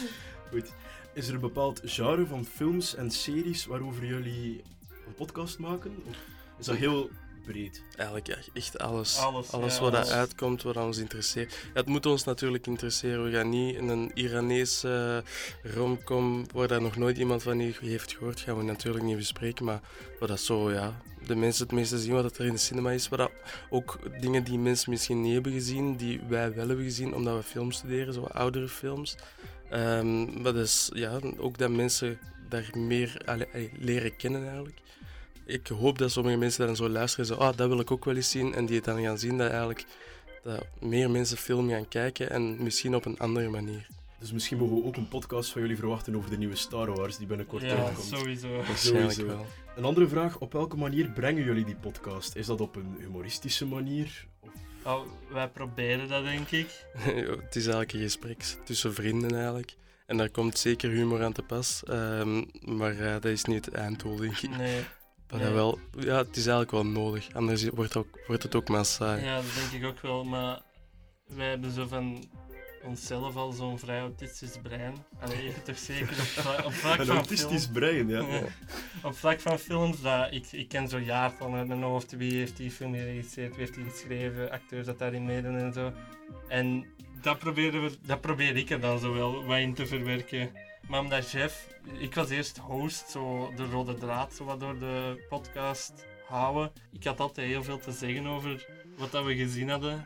Goed. 0.50 0.72
Is 1.14 1.28
er 1.28 1.34
een 1.34 1.40
bepaald 1.40 1.80
genre 1.84 2.26
van 2.26 2.44
films 2.44 2.94
en 2.94 3.10
series 3.10 3.66
waarover 3.66 4.04
jullie 4.06 4.62
een 5.06 5.14
podcast 5.14 5.58
maken? 5.58 6.02
Of 6.06 6.16
is 6.58 6.66
dat 6.66 6.76
heel 6.76 7.10
breed? 7.42 7.82
Eigenlijk 7.96 8.28
echt 8.52 8.78
alles. 8.78 9.18
Alles, 9.18 9.50
ja, 9.50 9.58
wat 9.58 9.94
alles. 9.94 10.10
uitkomt, 10.10 10.62
wat 10.62 10.76
ons 10.76 10.98
interesseert. 10.98 11.52
Ja, 11.52 11.80
het 11.80 11.86
moet 11.86 12.06
ons 12.06 12.24
natuurlijk 12.24 12.66
interesseren. 12.66 13.24
We 13.24 13.30
gaan 13.30 13.48
niet 13.48 13.76
in 13.76 13.88
een 13.88 14.10
Iranese 14.14 15.22
romcom 15.62 16.46
waar 16.52 16.68
daar 16.68 16.82
nog 16.82 16.96
nooit 16.96 17.18
iemand 17.18 17.42
van 17.42 17.58
heeft 17.58 18.12
gehoord, 18.12 18.40
gaan 18.40 18.56
we 18.56 18.62
natuurlijk 18.62 19.04
niet 19.04 19.16
bespreken. 19.16 19.64
Maar 19.64 19.80
wat 20.18 20.28
dat 20.28 20.40
zo, 20.40 20.72
ja, 20.72 21.00
de 21.26 21.34
mensen 21.34 21.62
het 21.62 21.72
meeste 21.72 21.98
zien 21.98 22.12
wat 22.12 22.38
er 22.38 22.44
in 22.46 22.52
de 22.52 22.58
cinema 22.58 22.90
is. 22.90 23.08
Wat 23.08 23.18
dat, 23.18 23.30
ook 23.70 23.98
dingen 24.20 24.44
die 24.44 24.58
mensen 24.58 24.90
misschien 24.90 25.20
niet 25.20 25.32
hebben 25.32 25.52
gezien, 25.52 25.96
die 25.96 26.20
wij 26.28 26.54
wel 26.54 26.66
hebben 26.68 26.84
gezien 26.84 27.14
omdat 27.14 27.36
we 27.36 27.42
film 27.42 27.72
studeren, 27.72 28.14
zo 28.14 28.22
oudere 28.22 28.68
films. 28.68 29.16
Ehm 29.70 30.42
maar 30.42 30.52
dus, 30.52 30.90
ja, 30.94 31.18
ook 31.36 31.58
dat 31.58 31.70
mensen 31.70 32.18
daar 32.48 32.70
meer 32.76 33.22
allee, 33.24 33.46
allee, 33.52 33.70
leren 33.78 34.16
kennen 34.16 34.42
eigenlijk. 34.46 34.80
Ik 35.46 35.66
hoop 35.66 35.98
dat 35.98 36.10
sommige 36.10 36.36
mensen 36.36 36.66
dan 36.66 36.76
zo 36.76 36.88
luisteren 36.88 37.28
en 37.28 37.34
zo, 37.34 37.40
ah, 37.40 37.56
dat 37.56 37.68
wil 37.68 37.80
ik 37.80 37.90
ook 37.90 38.04
wel 38.04 38.16
eens 38.16 38.30
zien. 38.30 38.54
En 38.54 38.66
die 38.66 38.76
het 38.76 38.84
dan 38.84 39.02
gaan 39.02 39.18
zien 39.18 39.38
dat 39.38 39.48
eigenlijk 39.50 39.84
dat 40.42 40.66
meer 40.80 41.10
mensen 41.10 41.36
film 41.36 41.68
gaan 41.68 41.88
kijken 41.88 42.30
en 42.30 42.62
misschien 42.62 42.94
op 42.94 43.04
een 43.04 43.18
andere 43.18 43.48
manier. 43.48 43.86
Dus 44.18 44.32
misschien 44.32 44.58
mogen 44.58 44.76
we 44.76 44.84
ook 44.84 44.96
een 44.96 45.08
podcast 45.08 45.52
van 45.52 45.60
jullie 45.60 45.76
verwachten 45.76 46.16
over 46.16 46.30
de 46.30 46.36
nieuwe 46.38 46.56
Star 46.56 46.94
Wars 46.94 47.16
die 47.16 47.26
binnenkort 47.26 47.62
Ja, 47.62 47.74
uitkomt. 47.76 48.06
sowieso. 48.06 48.48
Waarschijnlijk 48.56 49.12
Sowieso. 49.12 49.36
wel. 49.36 49.46
Een 49.76 49.84
andere 49.84 50.08
vraag, 50.08 50.38
op 50.38 50.52
welke 50.52 50.76
manier 50.76 51.10
brengen 51.10 51.44
jullie 51.44 51.64
die 51.64 51.74
podcast? 51.76 52.36
Is 52.36 52.46
dat 52.46 52.60
op 52.60 52.76
een 52.76 52.96
humoristische 52.98 53.66
manier? 53.66 54.26
Of... 54.40 54.50
Oh, 54.84 55.00
wij 55.32 55.48
proberen 55.48 56.08
dat, 56.08 56.24
denk 56.24 56.50
ik. 56.50 56.86
het 57.44 57.56
is 57.56 57.62
eigenlijk 57.64 57.92
een 57.92 58.00
gesprek 58.00 58.42
tussen 58.64 58.94
vrienden 58.94 59.34
eigenlijk. 59.34 59.76
En 60.06 60.16
daar 60.16 60.30
komt 60.30 60.58
zeker 60.58 60.90
humor 60.90 61.22
aan 61.22 61.32
te 61.32 61.42
pas. 61.42 61.82
Ehm, 61.86 62.42
maar 62.60 62.98
eh, 62.98 63.12
dat 63.12 63.24
is 63.24 63.44
niet 63.44 63.64
het 63.64 63.74
einddoel, 63.74 64.16
denk 64.16 64.36
ik. 64.38 64.56
Nee. 64.56 64.80
Dat 65.40 65.52
wel, 65.52 65.78
ja, 65.98 66.16
het 66.16 66.36
is 66.36 66.46
eigenlijk 66.46 66.70
wel 66.70 66.86
nodig. 66.86 67.28
Anders 67.32 67.68
wordt, 67.68 67.96
ook, 67.96 68.18
wordt 68.26 68.42
het 68.42 68.54
ook 68.54 68.68
maar 68.68 68.84
saai. 68.84 69.24
Ja, 69.24 69.36
dat 69.36 69.44
denk 69.70 69.82
ik 69.82 69.88
ook 69.88 70.00
wel. 70.00 70.24
Maar 70.24 70.60
wij 71.26 71.48
hebben 71.48 71.70
zo 71.72 71.86
van 71.86 72.24
onszelf 72.84 73.36
al 73.36 73.52
zo'n 73.52 73.78
vrij 73.78 74.00
autistisch 74.00 74.56
brein. 74.62 74.94
Allee, 75.20 75.42
je 75.44 75.62
toch 75.62 75.78
zeker 75.78 76.08
op, 76.10 76.16
vla- 76.16 76.62
op 76.64 76.72
vlak 76.72 76.98
Een 76.98 77.06
van 77.06 77.16
autistisch 77.16 77.62
film- 77.62 77.72
brein, 77.72 78.08
ja. 78.08 78.20
Ja. 78.20 78.42
Op 79.02 79.16
vlak 79.16 79.40
van 79.40 79.58
films, 79.58 80.00
dat 80.00 80.32
ik, 80.32 80.52
ik 80.52 80.68
ken 80.68 80.88
zo 80.88 80.98
jaartallen 80.98 81.58
uit 81.58 81.68
mijn 81.68 81.82
hoofd. 81.82 82.12
Wie 82.16 82.32
heeft 82.32 82.56
die 82.56 82.70
film 82.70 82.94
geregisseerd, 82.94 83.50
wie 83.50 83.58
heeft 83.58 83.74
die 83.74 83.84
geschreven, 83.84 84.50
acteurs 84.50 84.86
dat 84.86 84.98
daarin 84.98 85.24
meedoen 85.24 85.56
en 85.58 85.72
zo. 85.72 85.92
En 86.48 86.86
dat, 87.22 87.38
proberen 87.38 87.82
we, 87.82 87.96
dat 88.06 88.20
probeer 88.20 88.56
ik 88.56 88.70
er 88.70 88.80
dan 88.80 88.98
zo 88.98 89.12
wel 89.12 89.44
wat 89.44 89.58
in 89.58 89.74
te 89.74 89.86
verwerken. 89.86 90.50
Maar 90.88 91.00
omdat 91.00 91.30
Jeff, 91.30 91.68
ik 91.98 92.14
was 92.14 92.30
eerst 92.30 92.58
host, 92.58 93.10
zo 93.10 93.52
de 93.56 93.64
rode 93.64 93.94
draad 93.94 94.34
zo 94.34 94.44
wat 94.44 94.60
door 94.60 94.78
de 94.78 95.24
podcast 95.28 95.92
houden. 96.28 96.72
Ik 96.92 97.04
had 97.04 97.20
altijd 97.20 97.46
heel 97.46 97.64
veel 97.64 97.78
te 97.78 97.92
zeggen 97.92 98.26
over 98.26 98.66
wat 98.96 99.10
dat 99.10 99.24
we 99.24 99.36
gezien 99.36 99.68
hadden. 99.70 100.04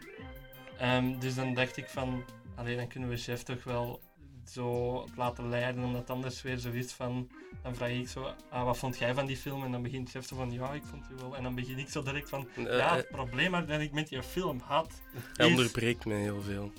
Ehm, 0.79 1.19
dus 1.19 1.35
dan 1.35 1.55
dacht 1.55 1.77
ik 1.77 1.89
van, 1.89 2.25
alleen 2.55 2.77
dan 2.77 2.89
kunnen 2.89 3.09
we 3.09 3.17
Jeff 3.17 3.43
toch 3.43 3.65
wel 3.65 4.01
zo 4.49 5.05
laten 5.17 5.49
leiden, 5.49 5.85
omdat 5.85 6.11
anders 6.11 6.43
weer 6.43 6.59
zoiets 6.59 6.93
van, 6.93 7.29
dan 7.63 7.75
vraag 7.75 7.91
ik 7.91 8.09
zo, 8.09 8.33
ah, 8.51 8.65
wat 8.65 8.79
vond 8.79 8.99
jij 8.99 9.15
van 9.15 9.27
die 9.27 9.37
film? 9.37 9.65
En 9.65 9.73
dan 9.73 9.83
begint 9.83 10.13
Jeff 10.13 10.29
zo 10.29 10.37
van, 10.37 10.53
ja, 10.53 10.73
ik 10.73 10.83
vond 10.85 11.09
die 11.09 11.17
wel. 11.17 11.37
En 11.37 11.43
dan 11.43 11.55
begin 11.55 11.79
ik 11.79 11.89
zo 11.89 12.03
direct 12.03 12.29
van, 12.29 12.49
Eh, 12.57 12.65
ja, 12.65 12.91
eh, 12.91 12.97
het 12.97 13.09
probleem 13.09 13.67
dat 13.67 13.81
ik 13.81 13.93
met 13.93 14.09
die 14.09 14.23
film 14.23 14.61
had, 14.65 15.01
hij 15.37 15.47
is... 15.47 15.53
onderbreekt 15.57 16.05
mij 16.05 16.21
heel 16.21 16.43
veel. 16.43 16.73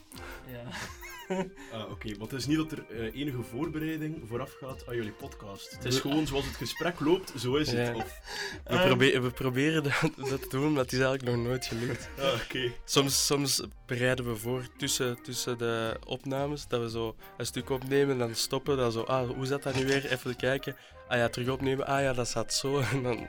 Ja. 0.48 0.63
Ah, 1.74 1.92
Oké, 1.92 2.18
want 2.18 2.32
het 2.32 2.39
is 2.39 2.46
niet 2.48 2.58
dat 2.58 2.72
er 2.72 2.86
eh, 2.89 3.20
enige 3.22 3.42
voorbereiding 3.42 4.22
vooraf 4.27 4.54
gaat 4.60 4.84
aan 4.88 4.96
jullie 4.96 5.12
podcast. 5.12 5.72
Het 5.72 5.86
is 5.86 6.00
gewoon 6.00 6.27
zoals 6.27 6.46
het 6.46 6.56
gesprek 6.56 7.00
loopt, 7.00 7.34
zo 7.38 7.56
is 7.56 7.72
het. 7.72 7.96
Of... 7.96 8.20
We, 8.63 8.77
probe- 8.86 9.20
we 9.20 9.32
proberen 9.32 9.84
dat, 9.84 10.01
dat 10.30 10.42
te 10.42 10.48
doen, 10.50 10.72
maar 10.74 10.82
het 10.84 10.92
is 10.94 11.00
eigenlijk 11.00 11.36
nog 11.36 11.46
nooit 11.46 11.66
gelukt. 11.66 12.10
Ah, 12.20 12.34
Oké. 12.44 12.72
Soms, 12.86 13.25
soms 13.25 13.62
bereiden 13.86 14.25
we 14.25 14.36
voor 14.36 14.68
tussen, 14.77 15.22
tussen 15.24 15.58
de 15.58 15.98
opnames, 16.06 16.68
dat 16.68 16.82
we 16.82 16.89
zo 16.89 17.16
een 17.38 17.46
stuk 17.46 17.70
opnemen, 17.70 18.18
dan 18.18 18.36
stoppen, 18.36 18.77
dan 18.77 18.92
zo, 18.92 19.01
ah, 19.01 19.30
hoe 19.30 19.46
zat 19.46 19.63
dat 19.63 19.75
nu 19.75 19.86
weer? 19.86 20.12
Even 20.12 20.36
kijken. 20.36 20.75
Ah 21.08 21.18
ja, 21.18 21.30
terug 21.30 21.50
opnemen, 21.50 21.86
ah 21.88 22.01
ja, 22.01 22.13
dat 22.13 22.27
zat 22.30 22.54
zo. 22.54 22.80
En 22.92 23.04
dan, 23.04 23.27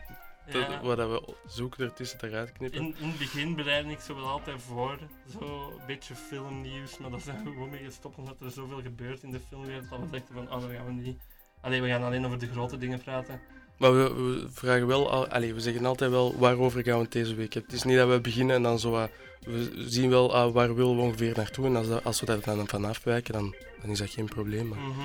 Ja. 0.52 0.80
wat 0.82 0.96
we 0.98 1.34
zoeken 1.46 1.84
ertussen 1.84 2.18
eruit 2.20 2.52
knippen. 2.52 2.80
In, 2.80 2.94
in 2.98 3.08
het 3.08 3.18
begin 3.18 3.54
bereid 3.54 3.86
ik 3.86 4.00
zo 4.00 4.14
wel 4.14 4.26
altijd 4.26 4.56
voor, 4.62 4.98
zo 5.38 5.72
een 5.80 5.86
beetje 5.86 6.14
filmnieuws, 6.14 6.98
maar 6.98 7.10
dat 7.10 7.22
zijn 7.22 7.44
we 7.44 7.50
gewoon 7.50 7.70
mee 7.70 7.84
gestopt 7.84 8.18
omdat 8.18 8.36
er 8.40 8.50
zoveel 8.50 8.80
gebeurt 8.82 9.22
in 9.22 9.30
de 9.30 9.40
filmwereld 9.48 9.90
dat 9.90 9.98
we 10.00 10.10
dachten 10.10 10.34
van, 10.34 10.44
oh, 10.52 10.60
dat 10.60 10.70
gaan 10.70 10.86
we 10.86 10.92
niet. 10.92 11.18
Allee, 11.60 11.80
we 11.82 11.88
gaan 11.88 12.02
alleen 12.02 12.26
over 12.26 12.38
de 12.38 12.48
grote 12.48 12.78
dingen 12.78 13.02
praten. 13.02 13.40
Maar 13.78 13.92
we, 13.96 14.14
we 14.14 14.46
vragen 14.50 14.86
wel, 14.86 15.10
al, 15.10 15.28
allee, 15.28 15.54
we 15.54 15.60
zeggen 15.60 15.84
altijd 15.86 16.10
wel 16.10 16.38
waarover 16.38 16.82
gaan 16.84 16.96
we 16.96 17.02
het 17.02 17.12
deze 17.12 17.34
week 17.34 17.52
hebben. 17.52 17.70
Het 17.70 17.80
is 17.80 17.86
niet 17.86 17.96
dat 17.96 18.08
we 18.08 18.20
beginnen 18.20 18.56
en 18.56 18.62
dan 18.62 18.78
zo, 18.78 18.90
wat- 18.90 19.10
we 19.40 19.84
zien 19.86 20.10
wel 20.10 20.34
ah, 20.34 20.52
waar 20.52 20.74
willen 20.74 20.96
we 20.96 21.02
ongeveer 21.02 21.32
naartoe. 21.36 21.66
En 21.66 21.76
als, 21.76 21.88
dat, 21.88 22.04
als 22.04 22.20
we 22.20 22.26
daar 22.26 22.40
dan 22.44 22.68
van 22.68 22.84
afwijken, 22.84 23.32
dan, 23.32 23.54
dan 23.80 23.90
is 23.90 23.98
dat 23.98 24.10
geen 24.10 24.28
probleem. 24.28 24.68
Maar. 24.68 24.78
Mhm. 24.78 25.00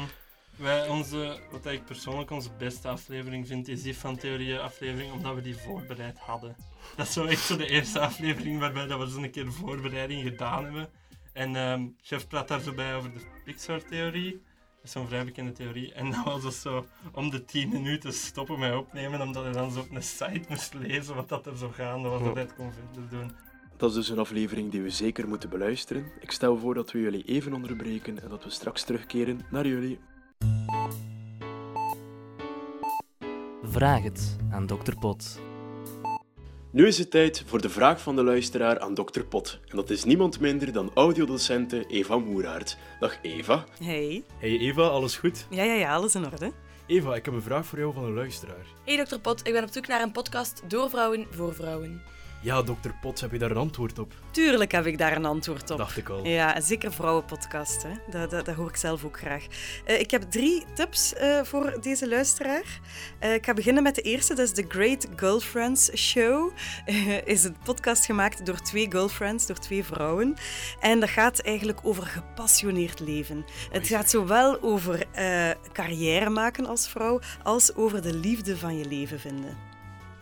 Wij, 0.55 0.87
onze, 0.87 1.39
wat 1.51 1.65
ik 1.65 1.85
persoonlijk 1.85 2.31
onze 2.31 2.49
beste 2.57 2.87
aflevering 2.87 3.47
vind, 3.47 3.67
is 3.67 3.81
die 3.81 3.97
van 3.97 4.17
Theorieën 4.17 4.59
aflevering, 4.59 5.11
omdat 5.11 5.35
we 5.35 5.41
die 5.41 5.57
voorbereid 5.57 6.19
hadden. 6.19 6.55
Dat 6.95 7.07
is 7.07 7.13
zo 7.13 7.25
echt 7.25 7.45
zo 7.45 7.57
de 7.57 7.67
eerste 7.67 7.99
aflevering 7.99 8.59
waarbij 8.59 8.87
dat 8.87 8.99
we 8.99 9.07
zo'n 9.07 9.29
keer 9.29 9.51
voorbereiding 9.51 10.23
gedaan 10.23 10.63
hebben. 10.63 10.89
En 11.33 11.55
ehm 11.55 11.87
Chef 12.01 12.27
praat 12.27 12.47
daar 12.47 12.61
zo 12.61 12.73
bij 12.73 12.95
over 12.95 13.13
de 13.13 13.19
Pixar-theorie. 13.43 14.31
Dat 14.31 14.83
is 14.83 14.91
zo'n 14.91 15.07
vrij 15.07 15.25
bekende 15.25 15.51
theorie. 15.51 15.93
En 15.93 16.11
dan 16.11 16.23
was 16.23 16.43
het 16.43 16.53
zo 16.53 16.85
om 17.11 17.29
de 17.29 17.45
10 17.45 17.69
minuten 17.69 18.13
stoppen 18.13 18.59
met 18.59 18.75
opnemen, 18.75 19.21
omdat 19.21 19.43
hij 19.43 19.53
dan 19.53 19.71
zo 19.71 19.79
op 19.79 19.91
een 19.91 20.03
site 20.03 20.41
moest 20.49 20.73
lezen 20.73 21.15
wat 21.15 21.29
dat 21.29 21.45
er 21.45 21.57
zo 21.57 21.69
gaande 21.69 22.09
was, 22.09 22.23
dat 22.23 22.33
hij 22.33 22.43
het 22.43 22.55
kon 22.55 22.71
doen. 23.09 23.31
Dat 23.77 23.89
is 23.89 23.95
dus 23.95 24.09
een 24.09 24.19
aflevering 24.19 24.71
die 24.71 24.81
we 24.81 24.89
zeker 24.89 25.27
moeten 25.27 25.49
beluisteren. 25.49 26.11
Ik 26.19 26.31
stel 26.31 26.57
voor 26.57 26.73
dat 26.73 26.91
we 26.91 26.99
jullie 26.99 27.23
even 27.23 27.53
onderbreken 27.53 28.21
en 28.21 28.29
dat 28.29 28.43
we 28.43 28.49
straks 28.49 28.83
terugkeren 28.83 29.39
naar 29.49 29.67
jullie. 29.67 29.99
Vraag 33.63 34.03
het 34.03 34.37
aan 34.51 34.65
Dr. 34.65 34.93
Pot. 34.99 35.39
Nu 36.71 36.87
is 36.87 36.97
het 36.97 37.11
tijd 37.11 37.43
voor 37.45 37.61
de 37.61 37.69
vraag 37.69 38.01
van 38.01 38.15
de 38.15 38.23
luisteraar 38.23 38.79
aan 38.79 38.93
Dr. 38.93 39.21
Pot. 39.21 39.59
En 39.67 39.75
dat 39.75 39.89
is 39.89 40.03
niemand 40.03 40.39
minder 40.39 40.71
dan 40.71 40.91
audiodocente 40.93 41.85
Eva 41.87 42.17
Moeraert. 42.17 42.77
Dag 42.99 43.17
Eva. 43.21 43.65
Hey. 43.83 44.23
Hey 44.37 44.57
Eva, 44.57 44.81
alles 44.81 45.17
goed? 45.17 45.47
Ja, 45.49 45.63
ja, 45.63 45.73
ja, 45.73 45.93
alles 45.93 46.15
in 46.15 46.25
orde. 46.25 46.51
Eva, 46.87 47.15
ik 47.15 47.25
heb 47.25 47.33
een 47.33 47.41
vraag 47.41 47.65
voor 47.65 47.79
jou 47.79 47.93
van 47.93 48.03
een 48.03 48.13
luisteraar. 48.13 48.65
Hey 48.85 49.05
Dr. 49.05 49.17
Pot, 49.17 49.47
ik 49.47 49.53
ben 49.53 49.63
op 49.63 49.69
zoek 49.71 49.87
naar 49.87 50.01
een 50.01 50.11
podcast 50.11 50.61
door 50.67 50.89
vrouwen 50.89 51.27
voor 51.29 51.53
vrouwen. 51.53 52.01
Ja, 52.43 52.61
dokter 52.61 52.93
Pot, 53.01 53.21
heb 53.21 53.31
je 53.31 53.37
daar 53.37 53.51
een 53.51 53.57
antwoord 53.57 53.99
op? 53.99 54.13
Tuurlijk 54.31 54.71
heb 54.71 54.85
ik 54.85 54.97
daar 54.97 55.15
een 55.15 55.25
antwoord 55.25 55.71
op. 55.71 55.77
Dacht 55.77 55.97
ik 55.97 56.09
al. 56.09 56.25
Ja, 56.25 56.61
zeker 56.61 56.93
vrouwenpodcast. 56.93 57.83
Hè. 57.83 57.89
Dat, 58.09 58.29
dat, 58.29 58.45
dat 58.45 58.55
hoor 58.55 58.69
ik 58.69 58.75
zelf 58.75 59.05
ook 59.05 59.17
graag. 59.17 59.45
Uh, 59.87 59.99
ik 59.99 60.11
heb 60.11 60.21
drie 60.21 60.65
tips 60.73 61.13
uh, 61.13 61.43
voor 61.43 61.77
deze 61.81 62.07
luisteraar. 62.07 62.79
Uh, 63.23 63.33
ik 63.33 63.45
ga 63.45 63.53
beginnen 63.53 63.83
met 63.83 63.95
de 63.95 64.01
eerste. 64.01 64.33
Dat 64.33 64.45
is 64.45 64.53
The 64.53 64.65
Great 64.67 65.07
Girlfriends 65.15 65.97
Show. 65.97 66.51
is 67.25 67.43
een 67.43 67.55
podcast 67.63 68.05
gemaakt 68.05 68.45
door 68.45 68.59
twee 68.59 68.91
girlfriends, 68.91 69.47
door 69.47 69.59
twee 69.59 69.83
vrouwen. 69.83 70.33
En 70.79 70.99
dat 70.99 71.09
gaat 71.09 71.39
eigenlijk 71.39 71.79
over 71.83 72.03
gepassioneerd 72.03 72.99
leven. 72.99 73.45
Het 73.71 73.87
gaat 73.87 74.09
zowel 74.09 74.61
over 74.61 75.05
carrière 75.71 76.29
maken 76.29 76.65
als 76.65 76.87
vrouw, 76.87 77.19
als 77.43 77.75
over 77.75 78.01
de 78.01 78.13
liefde 78.13 78.57
van 78.57 78.77
je 78.77 78.85
leven 78.85 79.19
vinden 79.19 79.72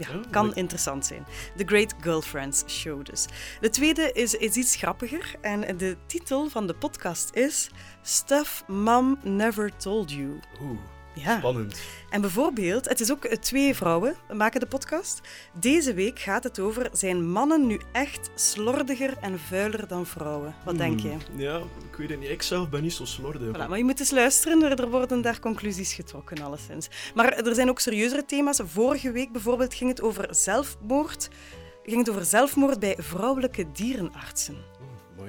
ja, 0.08 0.16
oh, 0.16 0.32
kan 0.32 0.56
interessant 0.56 1.06
zijn. 1.06 1.26
The 1.58 1.64
Great 1.66 1.94
Girlfriends 2.02 2.64
Show 2.68 3.06
dus. 3.06 3.26
De 3.60 3.70
tweede 3.70 4.12
is, 4.12 4.34
is 4.34 4.56
iets 4.56 4.76
grappiger 4.76 5.36
en 5.42 5.78
de 5.78 5.98
titel 6.06 6.50
van 6.50 6.68
de 6.68 6.74
podcast 6.74 7.36
is 7.36 7.70
Stuff 8.02 8.64
Mom 8.68 9.20
Never 9.24 9.76
Told 9.78 10.12
You. 10.12 10.40
Oeh. 10.62 10.80
Ja. 11.14 11.38
Spannend. 11.38 11.82
En 12.10 12.22
bijvoorbeeld, 12.22 12.90
het 12.90 13.00
is 13.00 13.12
ook 13.12 13.26
eh, 13.26 13.38
twee 13.38 13.76
vrouwen 13.76 14.16
maken 14.34 14.60
de 14.60 14.66
podcast. 14.66 15.22
Deze 15.54 15.94
week 15.94 16.20
gaat 16.20 16.44
het 16.44 16.60
over: 16.60 16.90
zijn 16.94 17.30
mannen 17.32 17.68
nu 17.68 17.80
echt 17.92 18.30
slordiger 18.36 19.18
en 19.22 19.40
vuiler 19.40 19.88
dan 19.88 20.06
vrouwen? 20.06 20.56
Wat 20.66 20.78
denk 20.78 21.02
hmm. 21.02 21.20
je? 21.36 21.44
Ja, 21.44 21.58
ik 21.58 21.96
weet 21.98 22.10
het 22.10 22.20
niet. 22.20 22.30
Ik 22.30 22.42
zelf 22.42 22.70
ben 22.70 22.82
niet 22.82 22.94
zo 22.94 23.06
slordig. 23.06 23.56
Voilà, 23.56 23.68
maar 23.70 23.78
je 23.78 23.84
moet 23.84 24.00
eens 24.00 24.12
luisteren, 24.12 24.78
er 24.78 24.90
worden 24.90 25.22
daar 25.22 25.40
conclusies 25.40 25.94
getrokken, 25.94 26.42
alleszins. 26.42 26.90
Maar 27.16 27.34
er 27.34 27.56
zijn 27.56 27.70
ook 27.70 27.80
serieuzere 27.80 28.26
thema's. 28.26 28.60
Vorige 28.66 29.12
week 29.12 29.32
bijvoorbeeld 29.32 29.74
ging 29.74 29.90
het 29.90 30.02
over 30.02 30.28
zelfmoord. 30.36 31.30
Ging 31.84 31.98
het 31.98 32.10
over 32.10 32.26
zelfmoord 32.26 32.80
bij 32.80 32.96
vrouwelijke 33.00 33.72
dierenartsen. 33.72 34.71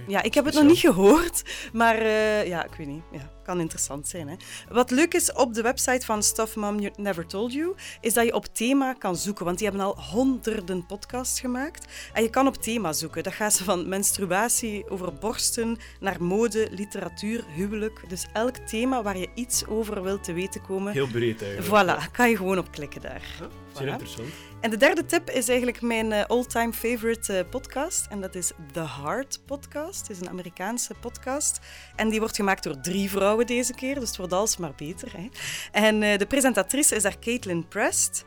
Ja, 0.07 0.23
ik 0.23 0.35
heb 0.35 0.45
het 0.45 0.55
nog 0.55 0.65
niet 0.65 0.79
gehoord, 0.79 1.43
maar 1.73 2.03
uh, 2.03 2.47
ja, 2.47 2.65
ik 2.65 2.75
weet 2.75 2.87
niet. 2.87 3.03
Ja, 3.13 3.31
kan 3.43 3.61
interessant 3.61 4.09
zijn. 4.09 4.29
Hè. 4.29 4.35
Wat 4.69 4.91
leuk 4.91 5.15
is 5.15 5.33
op 5.33 5.55
de 5.55 5.63
website 5.63 6.07
van 6.07 6.23
Stuff 6.23 6.57
Mom 6.57 6.91
Never 6.97 7.27
Told 7.27 7.53
You, 7.53 7.75
is 8.01 8.15
dat 8.15 8.25
je 8.25 8.35
op 8.35 8.47
thema 8.47 8.93
kan 8.93 9.17
zoeken. 9.17 9.45
Want 9.45 9.59
die 9.59 9.69
hebben 9.69 9.87
al 9.87 10.01
honderden 10.01 10.87
podcasts 10.87 11.41
gemaakt. 11.41 11.87
En 12.13 12.23
je 12.23 12.31
kan 12.31 12.47
op 12.47 12.57
thema 12.57 12.93
zoeken. 12.93 13.23
Dat 13.23 13.33
gaat 13.33 13.61
van 13.61 13.89
menstruatie 13.89 14.91
over 14.91 15.15
borsten 15.15 15.79
naar 16.01 16.23
mode, 16.23 16.69
literatuur, 16.71 17.45
huwelijk. 17.55 18.05
Dus 18.09 18.27
elk 18.33 18.57
thema 18.57 19.03
waar 19.03 19.19
je 19.19 19.29
iets 19.35 19.67
over 19.67 20.03
wilt 20.03 20.25
te 20.25 20.33
weten 20.33 20.63
komen. 20.63 20.93
Heel 20.93 21.09
breed 21.09 21.43
eigenlijk. 21.43 21.69
Voilà, 21.69 22.11
kan 22.11 22.31
je 22.31 22.37
gewoon 22.37 22.59
op 22.59 22.71
klikken 22.71 23.01
daar. 23.01 23.23
Ja, 23.41 23.49
zeer 23.79 23.89
interessant. 23.89 24.29
En 24.63 24.71
de 24.71 24.77
derde 24.77 25.05
tip 25.05 25.31
is 25.31 25.49
eigenlijk 25.49 25.81
mijn 25.81 26.11
uh, 26.11 26.25
all-time 26.25 26.73
favorite 26.73 27.39
uh, 27.39 27.51
podcast. 27.51 28.07
En 28.11 28.21
dat 28.21 28.35
is 28.35 28.53
The 28.73 28.87
Heart 29.03 29.41
Podcast. 29.47 30.01
Het 30.01 30.11
is 30.11 30.21
een 30.21 30.29
Amerikaanse 30.29 30.95
podcast. 30.95 31.61
En 31.97 32.09
die 32.09 32.21
wordt 32.21 32.37
gemaakt 32.37 32.63
door 32.63 32.81
drie 32.81 33.11
vrouwen 33.11 33.47
deze 33.47 33.75
keer. 33.75 33.95
Dus 33.95 34.09
het 34.09 34.17
wordt 34.17 34.33
alsmaar 34.33 34.75
beter. 34.77 35.13
Hè. 35.17 35.29
En 35.73 36.03
uh, 36.03 36.17
de 36.17 36.27
presentatrice 36.27 36.95
is 36.95 37.03
daar 37.03 37.19
Caitlin 37.19 37.69
Prest. 37.69 38.25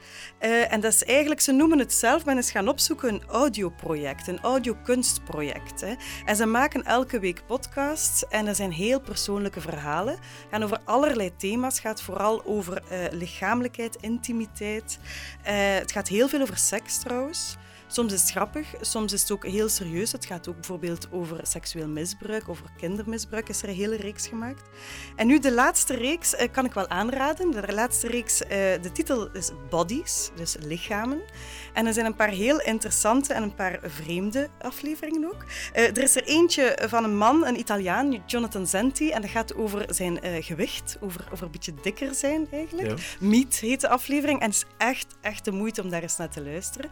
en 0.69 0.79
dat 0.79 0.93
is 0.93 1.03
eigenlijk, 1.03 1.41
ze 1.41 1.51
noemen 1.51 1.79
het 1.79 1.93
zelf, 1.93 2.25
men 2.25 2.37
is 2.37 2.51
gaan 2.51 2.67
opzoeken, 2.67 3.13
een 3.13 3.23
audioproject. 3.27 4.27
Een 4.27 4.39
audiokunstproject. 4.39 5.85
En 6.25 6.35
ze 6.35 6.45
maken 6.45 6.83
elke 6.83 7.19
week 7.19 7.45
podcasts. 7.45 8.27
En 8.27 8.47
er 8.47 8.55
zijn 8.55 8.71
heel 8.71 9.01
persoonlijke 9.01 9.61
verhalen. 9.61 10.17
Gaan 10.51 10.63
over 10.63 10.79
allerlei 10.85 11.35
thema's. 11.35 11.79
Gaat 11.79 12.01
vooral 12.01 12.45
over 12.45 12.83
lichamelijkheid, 13.11 13.97
intimiteit. 14.01 14.99
het 15.41 15.91
gaat 15.91 16.07
heel 16.07 16.23
heel 16.29 16.37
veel 16.37 16.47
over 16.47 16.57
seks 16.57 16.97
trouwens. 16.97 17.55
Soms 17.87 18.13
is 18.13 18.21
het 18.21 18.31
grappig, 18.31 18.67
soms 18.81 19.13
is 19.13 19.21
het 19.21 19.31
ook 19.31 19.45
heel 19.45 19.69
serieus. 19.69 20.11
Het 20.11 20.25
gaat 20.25 20.47
ook 20.47 20.55
bijvoorbeeld 20.55 21.07
over 21.11 21.39
seksueel 21.43 21.87
misbruik, 21.87 22.49
over 22.49 22.65
kindermisbruik 22.77 23.49
is 23.49 23.61
er 23.61 23.69
een 23.69 23.75
hele 23.75 23.95
reeks 23.95 24.27
gemaakt. 24.27 24.61
En 25.15 25.27
nu 25.27 25.39
de 25.39 25.51
laatste 25.51 25.95
reeks 25.95 26.35
eh, 26.35 26.51
kan 26.51 26.65
ik 26.65 26.73
wel 26.73 26.89
aanraden. 26.89 27.51
De 27.51 27.73
laatste 27.73 28.07
reeks, 28.07 28.41
eh, 28.41 28.49
de 28.81 28.91
titel 28.93 29.31
is 29.31 29.51
Bodies, 29.69 30.31
dus 30.35 30.55
lichamen. 30.59 31.21
En 31.73 31.85
er 31.85 31.93
zijn 31.93 32.05
een 32.05 32.15
paar 32.15 32.29
heel 32.29 32.61
interessante 32.61 33.33
en 33.33 33.43
een 33.43 33.55
paar 33.55 33.79
vreemde 33.83 34.49
afleveringen 34.61 35.25
ook. 35.33 35.43
Uh, 35.43 35.83
er 35.83 36.03
is 36.03 36.15
er 36.15 36.23
eentje 36.23 36.77
van 36.87 37.03
een 37.03 37.17
man, 37.17 37.45
een 37.45 37.59
Italiaan, 37.59 38.23
Jonathan 38.25 38.67
Zenti, 38.67 39.11
en 39.11 39.21
dat 39.21 39.29
gaat 39.29 39.55
over 39.55 39.85
zijn 39.89 40.19
gewicht, 40.43 40.97
over, 40.99 41.27
over 41.31 41.45
een 41.45 41.51
beetje 41.51 41.73
dikker 41.81 42.13
zijn 42.13 42.47
eigenlijk. 42.51 42.87
Ja. 42.87 42.95
Meat 43.19 43.55
heet 43.55 43.81
de 43.81 43.89
aflevering 43.89 44.39
en 44.39 44.45
het 44.45 44.55
is 44.55 44.65
echt, 44.77 45.15
echt 45.21 45.45
de 45.45 45.51
moeite 45.51 45.81
om 45.81 45.89
daar 45.89 46.01
eens 46.01 46.17
naar 46.17 46.29
te 46.29 46.43
luisteren. 46.43 46.89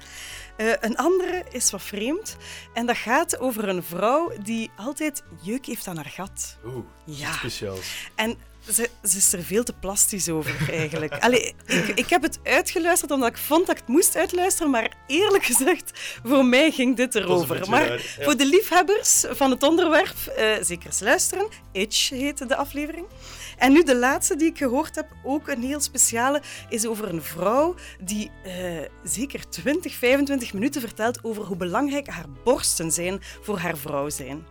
Een 0.83 0.97
andere 0.97 1.43
is 1.49 1.71
wat 1.71 1.81
vreemd 1.81 2.37
en 2.73 2.85
dat 2.85 2.97
gaat 2.97 3.39
over 3.39 3.69
een 3.69 3.83
vrouw 3.83 4.31
die 4.41 4.71
altijd 4.75 5.23
jeuk 5.41 5.65
heeft 5.65 5.87
aan 5.87 5.95
haar 5.95 6.05
gat. 6.05 6.57
Oeh, 6.65 6.85
ja. 7.03 7.31
speciaals. 7.31 8.09
En 8.15 8.37
ze, 8.72 8.89
ze, 9.03 9.17
is 9.17 9.34
er 9.34 9.43
veel 9.43 9.63
te 9.63 9.74
plastisch 9.74 10.29
over, 10.29 10.70
eigenlijk. 10.70 11.20
Allee, 11.20 11.53
ik, 11.65 11.88
ik, 11.88 12.10
heb 12.10 12.22
het 12.22 12.39
uitgeluisterd 12.43 13.12
omdat 13.12 13.29
ik 13.29 13.38
vond 13.38 13.67
dat 13.67 13.75
ik 13.75 13.82
het 13.82 13.89
moest 13.91 14.15
uitluisteren, 14.15 14.72
maar 14.72 14.96
eerlijk 15.08 15.43
gezegd, 15.43 15.91
voor 16.24 16.46
mij 16.46 16.72
ging 16.72 16.96
dit 16.96 17.15
erover. 17.15 17.70
Maar 17.70 18.15
voor 18.20 18.38
de 18.38 18.46
liefhebbers 18.46 19.25
van 19.29 19.51
het 19.51 19.63
onderwerp, 19.63 20.15
uh, 20.38 20.51
zeker 20.62 20.86
eens 20.86 21.00
luisteren. 21.00 21.48
Itch 21.72 22.10
heette 22.10 22.46
de 22.46 22.55
aflevering. 22.55 23.05
En 23.58 23.72
nu 23.72 23.84
de 23.84 23.96
laatste 23.96 24.36
die 24.36 24.48
ik 24.48 24.58
gehoord 24.58 24.96
heb, 24.96 25.08
ook 25.24 25.48
een 25.48 25.62
heel 25.62 25.79
speciale, 25.79 26.41
is 26.70 26.86
over 26.86 27.10
een 27.10 27.24
vrouw 27.24 27.75
die 28.00 28.32
uh, 28.46 28.53
zeker 29.03 29.50
20, 29.50 29.93
25 29.93 30.53
minuten 30.53 30.82
vertelt 30.82 31.24
over 31.24 31.43
hoe 31.43 31.58
belangrijk 31.58 32.08
haar 32.08 32.29
borsten 32.43 32.91
zijn 32.91 33.22
voor 33.41 33.58
haar 33.58 33.77
vrouw 33.77 34.10
zijn. 34.10 34.46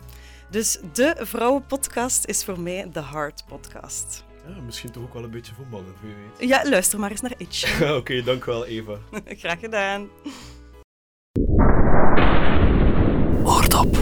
Dus 0.52 0.78
de 0.92 1.14
vrouwenpodcast 1.18 2.26
is 2.26 2.44
voor 2.44 2.61
mij 2.61 2.90
de 2.92 3.02
Heart 3.02 3.44
Podcast. 3.49 4.25
Ja, 4.47 4.61
misschien 4.61 4.90
toch 4.90 5.02
ook 5.02 5.14
wel 5.14 5.25
een 5.25 5.30
beetje 5.30 5.54
voor 5.54 5.66
mannen, 5.71 5.94
wie 6.02 6.14
weet. 6.14 6.49
Ja, 6.49 6.68
luister 6.68 6.99
maar 6.99 7.11
eens 7.11 7.21
naar 7.21 7.35
Itch. 7.37 7.75
Oké, 7.82 7.92
okay, 7.92 8.23
dank 8.23 8.44
wel 8.44 8.66
Eva. 8.66 8.99
Graag 9.42 9.61
gedaan. 9.61 10.09
Oordop. 13.44 13.97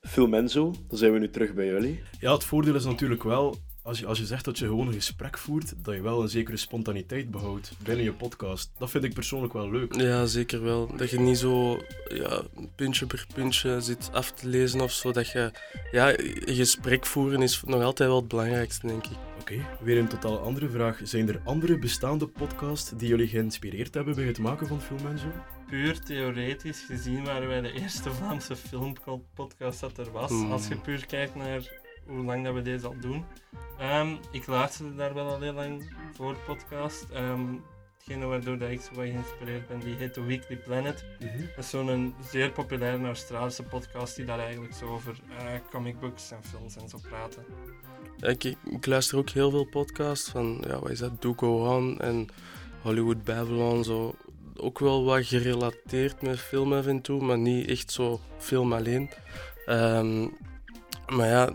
Filmenzo, 0.00 0.74
dan 0.88 0.98
zijn 0.98 1.12
we 1.12 1.18
nu 1.18 1.30
terug 1.30 1.54
bij 1.54 1.66
jullie. 1.66 2.02
Ja, 2.18 2.32
het 2.32 2.44
voordeel 2.44 2.74
is 2.74 2.84
natuurlijk 2.84 3.22
wel 3.22 3.56
als 3.90 3.98
je, 3.98 4.06
als 4.06 4.18
je 4.18 4.26
zegt 4.26 4.44
dat 4.44 4.58
je 4.58 4.66
gewoon 4.66 4.86
een 4.86 4.92
gesprek 4.92 5.38
voert, 5.38 5.72
dat 5.84 5.94
je 5.94 6.02
wel 6.02 6.22
een 6.22 6.28
zekere 6.28 6.56
spontaniteit 6.56 7.30
behoudt 7.30 7.72
binnen 7.82 8.04
je 8.04 8.12
podcast. 8.12 8.70
Dat 8.78 8.90
vind 8.90 9.04
ik 9.04 9.14
persoonlijk 9.14 9.52
wel 9.52 9.70
leuk. 9.70 9.94
Ja, 9.94 10.26
zeker 10.26 10.62
wel. 10.62 10.96
Dat 10.96 11.10
je 11.10 11.20
niet 11.20 11.38
zo 11.38 11.82
ja, 12.08 12.42
puntje 12.74 13.06
per 13.06 13.26
puntje 13.34 13.80
zit 13.80 14.10
af 14.12 14.32
te 14.32 14.48
lezen 14.48 14.80
of 14.80 14.92
zo. 14.92 15.12
Dat 15.12 15.30
je, 15.30 15.50
ja, 15.90 16.14
gesprek 16.44 17.06
voeren 17.06 17.42
is 17.42 17.62
nog 17.64 17.82
altijd 17.82 18.08
wel 18.08 18.18
het 18.18 18.28
belangrijkste, 18.28 18.86
denk 18.86 19.06
ik. 19.06 19.16
Oké, 19.40 19.66
weer 19.80 19.98
een 19.98 20.08
totaal 20.08 20.38
andere 20.38 20.68
vraag. 20.68 21.00
Zijn 21.02 21.28
er 21.28 21.40
andere 21.44 21.78
bestaande 21.78 22.26
podcasts 22.26 22.92
die 22.96 23.08
jullie 23.08 23.28
geïnspireerd 23.28 23.94
hebben 23.94 24.14
bij 24.14 24.24
het 24.24 24.38
maken 24.38 24.66
van 24.66 24.80
Film 24.80 25.06
en 25.06 25.18
zo? 25.18 25.26
Puur 25.66 26.00
theoretisch 26.00 26.84
gezien 26.86 27.24
waren 27.24 27.48
wij 27.48 27.60
de 27.60 27.72
eerste 27.72 28.10
Vlaamse 28.10 28.56
filmpodcast 28.56 29.80
dat 29.80 29.98
er 29.98 30.12
was. 30.12 30.30
Hmm. 30.30 30.52
Als 30.52 30.68
je 30.68 30.76
puur 30.76 31.06
kijkt 31.06 31.34
naar 31.34 31.80
hoe 32.10 32.24
lang 32.24 32.44
dat 32.44 32.54
we 32.54 32.62
deze 32.62 32.86
al 32.86 32.96
doen. 33.00 33.24
Um, 33.80 34.18
ik 34.30 34.46
luisterde 34.46 34.94
daar 34.94 35.14
wel 35.14 35.28
al 35.28 35.40
heel 35.40 35.52
lang 35.52 35.92
voor 36.12 36.36
podcast. 36.46 37.06
Um, 37.14 37.62
hetgene 37.98 38.26
waardoor 38.26 38.58
dat 38.58 38.70
ik 38.70 38.80
zo 38.80 38.90
geïnspireerd 38.94 39.68
ben, 39.68 39.78
die 39.78 39.94
heet 39.94 40.12
The 40.12 40.24
Weekly 40.24 40.56
Planet. 40.56 41.04
Mm 41.18 41.40
Dat 41.40 41.64
is 41.64 41.70
zo'n 41.70 42.14
zeer 42.30 42.50
populaire 42.50 43.06
Australische 43.06 43.62
podcast 43.62 44.16
die 44.16 44.24
daar 44.24 44.38
eigenlijk 44.38 44.74
zo 44.74 44.86
over 44.86 45.20
uh, 45.30 45.36
comic 45.70 46.00
books 46.00 46.30
en 46.30 46.44
films 46.44 46.76
en 46.76 46.88
zo 46.88 46.98
praten. 47.08 47.44
Ik, 48.20 48.44
ik, 48.44 48.86
luister 48.86 49.18
ook 49.18 49.30
heel 49.30 49.50
veel 49.50 49.64
podcasts 49.64 50.30
van, 50.30 50.64
ja, 50.66 50.78
wat 50.78 50.90
is 50.90 50.98
dat, 50.98 51.22
Do 51.22 51.34
Go 51.36 51.76
On 51.76 51.98
en 51.98 52.28
Hollywood 52.82 53.24
Babylon, 53.24 53.84
zo. 53.84 54.14
Ook 54.56 54.78
wel 54.78 55.04
wat 55.04 55.26
gerelateerd 55.26 56.22
met 56.22 56.40
film 56.40 56.72
af 56.72 56.86
en 56.86 57.00
toe, 57.00 57.22
maar 57.22 57.38
niet 57.38 57.68
echt 57.68 57.92
zo 57.92 58.20
film 58.38 58.72
alleen. 58.72 59.10
Um, 59.66 60.36
maar 61.06 61.26
ja, 61.28 61.52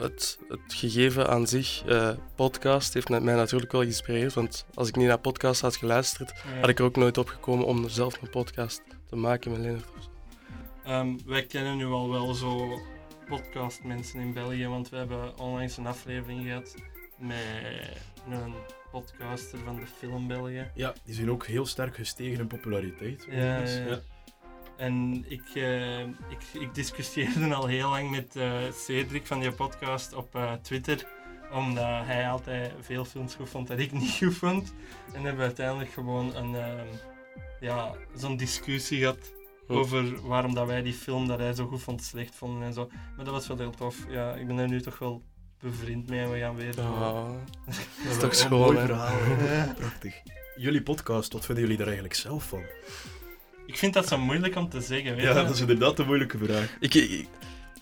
het, 0.00 0.38
het 0.48 0.60
gegeven 0.74 1.28
aan 1.28 1.46
zich, 1.46 1.82
uh, 1.86 2.10
podcast, 2.34 2.94
heeft 2.94 3.08
mij 3.08 3.20
natuurlijk 3.20 3.72
wel 3.72 3.80
geïnspireerd. 3.80 4.34
Want 4.34 4.66
als 4.74 4.88
ik 4.88 4.96
niet 4.96 5.06
naar 5.06 5.18
podcast 5.18 5.60
had 5.60 5.76
geluisterd, 5.76 6.32
had 6.60 6.68
ik 6.68 6.78
er 6.78 6.84
ook 6.84 6.96
nooit 6.96 7.18
op 7.18 7.28
gekomen 7.28 7.66
om 7.66 7.88
zelf 7.88 8.22
een 8.22 8.30
podcast 8.30 8.82
te 9.08 9.16
maken 9.16 9.50
met 9.50 9.60
Leonard. 9.60 10.08
Um, 10.88 11.18
wij 11.26 11.42
kennen 11.42 11.76
nu 11.76 11.86
al 11.86 12.10
wel 12.10 12.34
zo 12.34 12.80
podcastmensen 13.28 14.20
in 14.20 14.32
België, 14.32 14.66
want 14.66 14.88
we 14.88 14.96
hebben 14.96 15.38
onlangs 15.38 15.76
een 15.76 15.86
aflevering 15.86 16.42
gehad 16.42 16.74
met 17.18 17.96
een 18.30 18.54
podcaster 18.90 19.58
van 19.64 19.76
de 19.76 19.86
Film 19.98 20.28
België. 20.28 20.70
Ja, 20.74 20.94
die 21.04 21.14
zijn 21.14 21.30
ook 21.30 21.46
heel 21.46 21.66
sterk 21.66 21.94
gestegen 21.94 22.40
in 22.40 22.46
populariteit. 22.46 23.26
Ja, 23.30 23.60
Dus, 23.60 23.76
ja. 23.76 24.00
En 24.78 25.24
ik, 25.28 25.42
eh, 25.54 26.00
ik, 26.00 26.42
ik 26.52 26.74
discussieerde 26.74 27.54
al 27.54 27.66
heel 27.66 27.88
lang 27.88 28.10
met 28.10 28.36
eh, 28.36 28.52
Cedric 28.72 29.26
van 29.26 29.40
die 29.40 29.52
podcast 29.52 30.12
op 30.12 30.34
eh, 30.34 30.52
Twitter. 30.52 31.06
Omdat 31.52 31.84
hij 31.84 32.28
altijd 32.28 32.72
veel 32.80 33.04
films 33.04 33.34
goed 33.34 33.48
vond 33.48 33.68
dat 33.68 33.78
ik 33.78 33.92
niet 33.92 34.16
goed 34.18 34.34
vond. 34.34 34.74
En 35.06 35.22
hebben 35.22 35.36
we 35.36 35.42
uiteindelijk 35.42 35.90
gewoon 35.90 36.34
een, 36.36 36.54
ehm, 36.54 36.86
ja, 37.60 37.94
zo'n 38.16 38.36
discussie 38.36 38.98
gehad 38.98 39.32
over 39.68 40.26
waarom 40.26 40.54
dat 40.54 40.66
wij 40.66 40.82
die 40.82 40.92
film 40.92 41.26
dat 41.26 41.38
hij 41.38 41.54
zo 41.54 41.66
goed 41.66 41.82
vond 41.82 42.02
slecht 42.02 42.34
vonden 42.34 42.62
en 42.62 42.72
zo. 42.72 42.88
Maar 43.16 43.24
dat 43.24 43.34
was 43.34 43.46
wel 43.46 43.58
heel 43.58 43.70
tof. 43.70 43.96
Ja, 44.08 44.34
ik 44.34 44.46
ben 44.46 44.58
er 44.58 44.68
nu 44.68 44.80
toch 44.80 44.98
wel 44.98 45.22
bevriend 45.60 46.08
mee 46.08 46.20
en 46.20 46.30
we 46.30 46.38
gaan 46.38 46.56
weer. 46.56 46.80
Ah, 46.80 47.30
dat 48.04 48.10
is 48.10 48.18
toch 48.18 48.34
schoon. 48.34 48.74
Prachtig. 49.76 50.14
Jullie 50.56 50.82
podcast, 50.82 51.32
wat 51.32 51.44
vinden 51.44 51.62
jullie 51.62 51.78
daar 51.78 51.86
eigenlijk 51.86 52.16
zelf 52.16 52.44
van? 52.44 52.62
Ik 53.68 53.76
vind 53.76 53.94
dat 53.94 54.08
zo 54.08 54.18
moeilijk 54.18 54.56
om 54.56 54.68
te 54.68 54.80
zeggen, 54.80 55.14
weet 55.14 55.24
Ja, 55.24 55.32
dat 55.32 55.50
is 55.50 55.60
inderdaad 55.60 55.98
een 55.98 56.06
moeilijke 56.06 56.38
vraag. 56.38 56.76
Ik, 56.80 56.94
ik, 56.94 57.26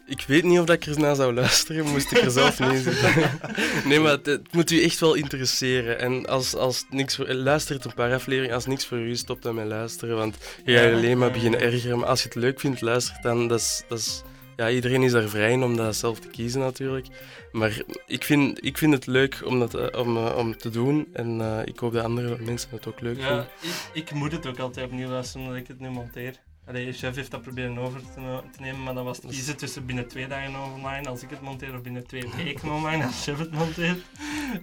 ik 0.07 0.25
weet 0.27 0.45
niet 0.45 0.59
of 0.59 0.65
dat 0.65 0.77
ik 0.77 0.87
ernaar 0.87 1.15
zou 1.15 1.35
luisteren, 1.35 1.87
moest 1.87 2.13
ik 2.13 2.19
er 2.19 2.31
zelf 2.31 2.59
niet 2.59 2.73
in 2.73 2.83
zitten. 2.83 3.31
Nee, 3.89 4.01
maar 4.01 4.13
het, 4.13 4.27
het 4.27 4.53
moet 4.53 4.71
u 4.71 4.83
echt 4.83 5.01
wel 5.01 5.15
interesseren. 5.15 6.01
En 6.01 6.27
als, 6.27 6.55
als 6.55 6.85
niks 6.91 7.17
voor, 7.17 7.33
luistert 7.33 7.85
een 7.85 7.95
paar 7.95 8.15
afleveringen, 8.15 8.55
als 8.55 8.67
niks 8.67 8.87
voor 8.87 8.99
u 8.99 9.11
is, 9.11 9.19
stop 9.19 9.43
dan 9.43 9.55
met 9.55 9.67
luisteren. 9.67 10.17
Want 10.17 10.37
je 10.65 10.77
gaat 10.77 10.93
alleen 10.93 11.19
maar 11.19 11.31
beginnen 11.31 11.61
ergeren. 11.61 11.99
Maar 11.99 12.09
als 12.09 12.23
je 12.23 12.29
het 12.29 12.37
leuk 12.37 12.61
vindt, 12.61 12.81
luister 12.81 13.17
dan. 13.23 13.49
Dat 13.49 13.61
is, 13.61 13.83
dat 13.89 13.99
is, 13.99 14.23
ja, 14.57 14.71
iedereen 14.71 15.03
is 15.03 15.13
daar 15.13 15.29
vrij 15.29 15.53
in 15.53 15.63
om 15.63 15.77
dat 15.77 15.97
zelf 15.97 16.21
te 16.21 16.29
kiezen 16.29 16.61
natuurlijk. 16.61 17.07
Maar 17.53 17.83
ik 18.07 18.25
vind, 18.25 18.65
ik 18.65 18.79
vind 18.79 18.93
het 18.93 19.07
leuk 19.07 19.43
om, 19.45 19.59
dat, 19.59 19.75
eh, 19.75 20.01
om, 20.01 20.17
eh, 20.17 20.37
om 20.37 20.57
te 20.57 20.71
doen. 20.71 21.09
En 21.13 21.41
eh, 21.41 21.61
ik 21.65 21.79
hoop 21.79 21.93
dat 21.93 22.05
andere 22.05 22.39
mensen 22.39 22.69
het 22.71 22.87
ook 22.87 23.01
leuk 23.01 23.19
Ja, 23.19 23.27
vinden. 23.27 23.49
ik, 23.93 24.05
ik 24.05 24.13
moet 24.13 24.33
het 24.33 24.47
ook 24.47 24.59
altijd 24.59 24.87
opnieuw 24.87 25.09
luisteren 25.09 25.47
omdat 25.47 25.61
ik 25.61 25.69
het 25.69 25.81
nu 25.81 25.89
monteer. 25.89 26.35
Allee, 26.67 26.93
chef 26.93 27.15
heeft 27.15 27.31
dat 27.31 27.43
proberen 27.43 27.79
over 27.79 28.01
te, 28.15 28.61
nemen, 28.61 28.83
maar 28.83 28.95
dan 28.95 29.05
was 29.05 29.17
het 29.17 29.27
kiezen 29.27 29.57
tussen 29.57 29.87
binnen 29.87 30.09
twee 30.09 30.27
dagen 30.27 30.73
online 30.75 31.09
als 31.09 31.23
ik 31.23 31.31
het 31.31 31.41
monteer 31.41 31.75
of 31.75 31.83
binnen 31.83 32.07
twee 32.07 32.25
weken 32.37 32.71
online 32.71 33.05
als 33.05 33.23
chef 33.23 33.39
het 33.39 33.53
monteert. 33.53 33.99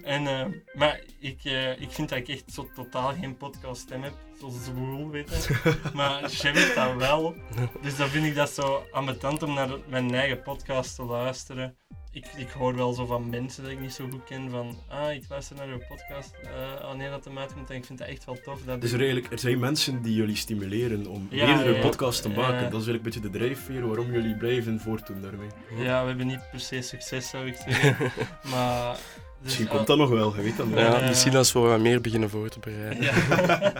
En, 0.02 0.22
maar 0.74 1.00
ik, 1.18 1.44
ik 1.78 1.90
vind 1.90 2.08
dat 2.08 2.18
ik 2.18 2.28
echt 2.28 2.44
zo 2.52 2.68
totaal 2.74 3.12
geen 3.12 3.36
podcaststem 3.36 4.02
heb, 4.02 4.12
zo 4.50 4.58
zwoel, 4.64 5.10
weet 5.10 5.28
je. 5.30 5.74
Maar 5.94 6.28
chef 6.28 6.54
heeft 6.54 6.74
dat 6.74 6.94
wel, 6.94 7.34
dus 7.82 7.96
dan 7.96 8.08
vind 8.08 8.26
ik 8.26 8.34
dat 8.34 8.50
zo 8.50 8.82
ambetant 8.92 9.42
om 9.42 9.54
naar 9.54 9.68
mijn 9.88 10.14
eigen 10.14 10.42
podcast 10.42 10.96
te 10.96 11.02
luisteren. 11.02 11.76
Ik, 12.10 12.26
ik 12.36 12.50
hoor 12.50 12.74
wel 12.76 12.92
zo 12.92 13.06
van 13.06 13.30
mensen 13.30 13.62
dat 13.62 13.72
ik 13.72 13.80
niet 13.80 13.92
zo 13.92 14.08
goed 14.10 14.24
ken 14.24 14.50
van 14.50 14.78
ah, 14.88 15.12
ik 15.12 15.24
luister 15.28 15.56
naar 15.56 15.66
uw 15.66 15.80
podcast 15.88 16.34
eh, 16.42 16.82
wanneer 16.82 17.10
dat 17.10 17.24
hem 17.24 17.38
uitkomt 17.38 17.70
en 17.70 17.76
ik 17.76 17.84
vind 17.84 17.98
dat 17.98 18.08
echt 18.08 18.24
wel 18.24 18.40
tof. 18.40 18.62
Dat 18.64 18.80
Dus 18.80 18.92
er, 18.92 18.98
eigenlijk, 18.98 19.32
er 19.32 19.38
zijn 19.38 19.58
mensen 19.58 20.02
die 20.02 20.14
jullie 20.14 20.36
stimuleren 20.36 21.06
om 21.06 21.26
Ja, 21.30 21.46
meerdere 21.46 21.74
ja, 21.74 21.80
podcasts 21.80 22.22
te 22.22 22.28
ja. 22.28 22.34
maken. 22.34 22.70
Dat 22.70 22.80
is 22.80 22.86
eigenlijk 22.86 22.96
een 22.96 23.02
beetje 23.02 23.20
de 23.20 23.38
drijfveer 23.38 23.86
waarom 23.86 24.12
jullie 24.12 24.36
blijven 24.36 24.80
voortdoen 24.80 25.20
daarmee. 25.20 25.48
Ja, 25.76 26.00
we 26.00 26.08
hebben 26.08 26.26
niet 26.26 26.50
per 26.50 26.60
se 26.60 26.80
succes, 26.82 27.28
zou 27.28 27.46
ik 27.46 27.56
zeggen. 27.56 27.96
maar... 28.50 28.96
Misschien 29.44 29.68
komt 29.68 29.86
dat 29.86 29.98
nog 29.98 30.08
wel, 30.08 30.36
je 30.36 30.42
weet 30.42 30.56
dat 30.56 30.68
nog. 30.68 30.78
Ja, 30.78 31.06
misschien 31.06 31.36
als 31.36 31.52
we 31.52 31.58
wat 31.58 31.80
meer 31.80 32.00
beginnen 32.00 32.30
voor 32.30 32.48
te 32.48 32.58
bereiden. 32.58 33.02
Ja. 33.02 33.12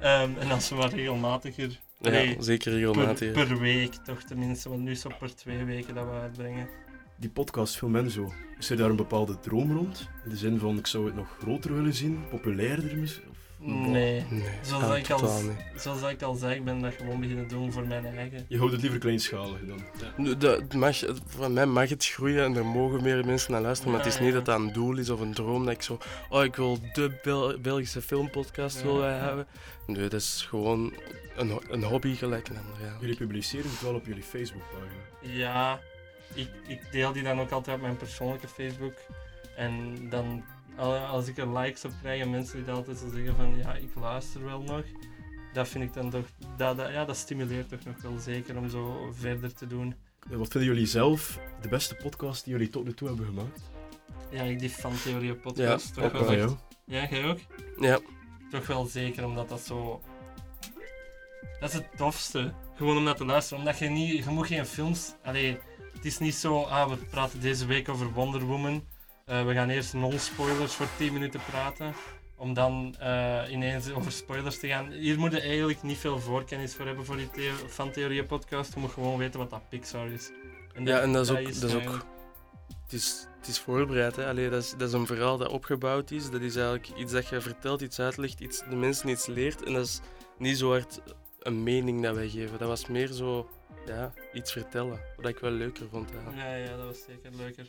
Ehm, 0.00 0.30
en 0.38 0.50
als 0.50 0.68
we 0.68 0.74
wat 0.74 0.92
regelmatiger... 0.92 1.78
Ja, 1.98 2.08
allee, 2.08 2.36
zeker 2.38 2.72
regelmatig. 2.72 3.32
Per, 3.32 3.46
per 3.46 3.58
week 3.58 3.94
toch 3.94 4.22
tenminste, 4.22 4.68
want 4.68 4.82
nu 4.82 4.90
is 4.90 5.02
het 5.02 5.18
per 5.18 5.34
twee 5.34 5.64
weken 5.64 5.94
dat 5.94 6.04
we 6.04 6.10
uitbrengen. 6.10 6.68
Die 7.16 7.30
podcast 7.30 7.76
Film 7.76 7.96
en 7.96 8.10
zo, 8.10 8.32
is 8.58 8.70
er 8.70 8.76
daar 8.76 8.90
een 8.90 8.96
bepaalde 8.96 9.40
droom 9.40 9.76
rond? 9.76 10.08
In 10.24 10.30
de 10.30 10.36
zin 10.36 10.58
van, 10.58 10.78
ik 10.78 10.86
zou 10.86 11.06
het 11.06 11.14
nog 11.14 11.36
groter 11.40 11.74
willen 11.74 11.94
zien, 11.94 12.24
populairder 12.30 12.96
misschien? 12.96 13.29
Nee. 13.62 14.24
Nee, 14.28 14.42
Zoals, 14.62 14.84
ja, 14.84 14.96
ik 14.96 15.10
al, 15.10 15.30
zoals 15.76 16.02
ik 16.02 16.22
al 16.22 16.34
zei, 16.34 16.54
ik 16.54 16.64
ben 16.64 16.80
dat 16.80 16.94
gewoon 16.94 17.20
beginnen 17.20 17.48
doen 17.48 17.72
voor 17.72 17.86
mijn 17.86 18.06
eigen. 18.06 18.44
Je 18.48 18.56
houdt 18.58 18.72
het 18.72 18.80
liever 18.82 18.98
kleinschalig 18.98 19.58
dan? 19.66 19.80
Nu, 20.16 20.36
dat- 20.36 20.56
het 20.60 20.74
mag, 20.74 20.96
van 21.26 21.52
mij 21.52 21.66
mag 21.66 21.88
het 21.88 22.06
groeien 22.06 22.44
en 22.44 22.56
er 22.56 22.66
mogen 22.66 23.02
meer 23.02 23.26
mensen 23.26 23.52
naar 23.52 23.60
luisteren, 23.60 23.92
maar 23.92 24.00
het 24.04 24.12
is 24.12 24.18
Ja, 24.18 24.24
niet 24.24 24.30
ja. 24.32 24.36
dat 24.36 24.46
dat 24.46 24.58
een 24.60 24.72
doel 24.72 24.98
is 24.98 25.10
of 25.10 25.20
een 25.20 25.34
droom 25.34 25.64
dat 25.64 25.74
ik 25.74 25.82
zo, 25.82 25.98
oh 26.28 26.44
ik 26.44 26.56
wil 26.56 26.78
de 26.92 27.18
Bel- 27.22 27.58
Belgische 27.60 28.02
filmpodcast 28.02 28.76
Ja, 28.78 28.82
wil 28.84 28.98
wij 28.98 29.14
ja. 29.16 29.22
hebben. 29.24 29.46
Nee, 29.86 30.08
dat 30.08 30.20
is 30.20 30.46
gewoon 30.48 30.92
een, 31.36 31.58
een 31.70 31.82
hobby 31.82 32.14
gelijk 32.14 32.48
een 32.48 32.56
ander. 32.58 32.86
Ja. 32.86 32.96
Jullie 33.00 33.16
publiceren 33.16 33.70
het 33.70 33.82
wel 33.82 33.94
op 33.94 34.06
jullie 34.06 34.22
Facebookpagina. 34.22 34.90
Ja, 35.20 35.80
ik, 36.34 36.48
ik 36.66 36.80
deel 36.92 37.12
die 37.12 37.22
dan 37.22 37.40
ook 37.40 37.50
altijd 37.50 37.76
op 37.76 37.82
mijn 37.82 37.96
persoonlijke 37.96 38.48
Facebook. 38.48 38.94
En 39.56 39.96
dan, 40.10 40.44
als 40.88 41.28
ik 41.28 41.38
er 41.38 41.58
likes 41.58 41.84
op 41.84 41.92
krijg 42.00 42.22
en 42.22 42.30
mensen 42.30 42.64
die 42.64 42.74
altijd 42.74 42.98
zo 42.98 43.08
zeggen 43.14 43.36
van 43.36 43.56
ja, 43.56 43.74
ik 43.74 43.94
luister 43.94 44.44
wel 44.44 44.62
nog. 44.62 44.84
Dat 45.52 45.68
vind 45.68 45.84
ik 45.84 45.92
dan 45.92 46.10
toch, 46.10 46.26
dat, 46.56 46.76
dat, 46.76 46.92
ja, 46.92 47.04
dat 47.04 47.16
stimuleert 47.16 47.68
toch 47.68 47.84
nog 47.84 48.02
wel 48.02 48.18
zeker 48.18 48.56
om 48.56 48.68
zo 48.68 49.12
verder 49.12 49.54
te 49.54 49.66
doen. 49.66 49.94
Eh, 50.30 50.36
Wat 50.36 50.48
vinden 50.48 50.70
jullie 50.70 50.86
zelf 50.86 51.38
de 51.60 51.68
beste 51.68 51.94
podcast 51.94 52.44
die 52.44 52.52
jullie 52.52 52.68
tot 52.68 52.84
nu 52.84 52.94
toe 52.94 53.08
hebben 53.08 53.26
gemaakt? 53.26 53.60
Ja, 54.30 54.42
ik 54.42 54.58
die 54.58 54.70
fan 54.70 54.92
theorie 55.04 55.34
podcast 55.34 55.96
Ja, 55.96 56.02
toch 56.02 56.20
ook 56.20 56.28
wel 56.28 56.58
Ja, 56.84 57.06
jij 57.10 57.24
ook? 57.24 57.38
Ja. 57.78 57.98
Toch 58.50 58.66
wel 58.66 58.84
zeker, 58.84 59.24
omdat 59.24 59.48
dat 59.48 59.60
zo... 59.60 60.02
Dat 61.60 61.68
is 61.68 61.74
het 61.74 61.96
tofste. 61.96 62.52
Gewoon 62.76 62.96
om 62.96 63.04
dat 63.04 63.16
te 63.16 63.24
luisteren. 63.24 63.58
Omdat 63.58 63.78
je 63.78 63.88
niet... 63.88 64.24
Je 64.24 64.30
moet 64.30 64.46
geen 64.46 64.66
films... 64.66 65.14
Allee, 65.22 65.58
het 65.92 66.04
is 66.04 66.18
niet 66.18 66.34
zo... 66.34 66.62
Ah, 66.62 66.88
we 66.90 66.96
praten 66.96 67.40
deze 67.40 67.66
week 67.66 67.88
over 67.88 68.12
Wonder 68.12 68.40
Woman. 68.40 68.84
Eh, 69.30 69.46
we 69.46 69.54
gaan 69.54 69.68
eerst 69.68 69.94
nul 69.94 70.18
spoilers 70.18 70.74
voor 70.74 70.86
10 70.96 71.12
minuten 71.12 71.40
praten. 71.50 71.94
Om 72.36 72.54
dan 72.54 72.94
eh, 72.98 73.42
ineens 73.50 73.90
over 73.90 74.12
spoilers 74.12 74.58
te 74.58 74.66
gaan. 74.66 74.90
Hier 74.90 75.18
moet 75.18 75.32
je 75.32 75.40
eigenlijk 75.40 75.82
niet 75.82 75.98
veel 75.98 76.18
voorkennis 76.18 76.74
voor 76.74 76.86
hebben 76.86 77.04
voor 77.04 77.16
die 77.16 77.30
theo 77.30 77.52
van 77.66 77.90
Theorie 77.90 78.24
podcast. 78.24 78.74
Je 78.74 78.80
moet 78.80 78.90
gewoon 78.90 79.18
weten 79.18 79.40
wat 79.40 79.50
dat 79.50 79.68
Pixar 79.68 80.08
is. 80.08 80.30
Ja, 80.84 81.00
en 81.00 81.12
dat 81.12 81.24
is 81.24 81.30
ook, 81.30 81.60
dat 81.60 81.62
is 81.62 81.74
ook 81.74 82.06
het, 82.82 82.92
is, 82.92 83.26
het 83.38 83.48
is 83.48 83.58
voorbereid. 83.58 84.16
Hè. 84.16 84.26
Allee, 84.28 84.50
dat, 84.50 84.62
is, 84.62 84.70
dat 84.70 84.88
is 84.88 84.94
een 84.94 85.06
verhaal 85.06 85.36
dat 85.36 85.48
opgebouwd 85.48 86.10
is. 86.10 86.30
Dat 86.30 86.40
is 86.40 86.56
eigenlijk 86.56 86.88
iets 86.98 87.12
dat 87.12 87.28
je 87.28 87.40
vertelt, 87.40 87.80
iets 87.80 88.00
uitlegt, 88.00 88.40
iets, 88.40 88.62
de 88.68 88.76
mensen 88.76 89.08
iets 89.08 89.26
leert. 89.26 89.62
En 89.62 89.72
dat 89.72 89.84
is 89.84 90.00
niet 90.38 90.58
zo 90.58 90.70
hard 90.70 91.00
een 91.38 91.62
mening 91.62 92.02
dat 92.02 92.14
wij 92.14 92.28
geven. 92.28 92.58
Dat 92.58 92.68
was 92.68 92.86
meer 92.86 93.08
zo 93.08 93.48
ja, 93.86 94.12
iets 94.32 94.52
vertellen. 94.52 95.00
Wat 95.16 95.28
ik 95.28 95.38
wel 95.38 95.50
leuker 95.50 95.88
vond. 95.90 96.10
eigenlijk. 96.10 96.38
Ja, 96.38 96.54
ja, 96.54 96.76
dat 96.76 96.86
was 96.86 97.02
zeker 97.06 97.30
leuker. 97.36 97.66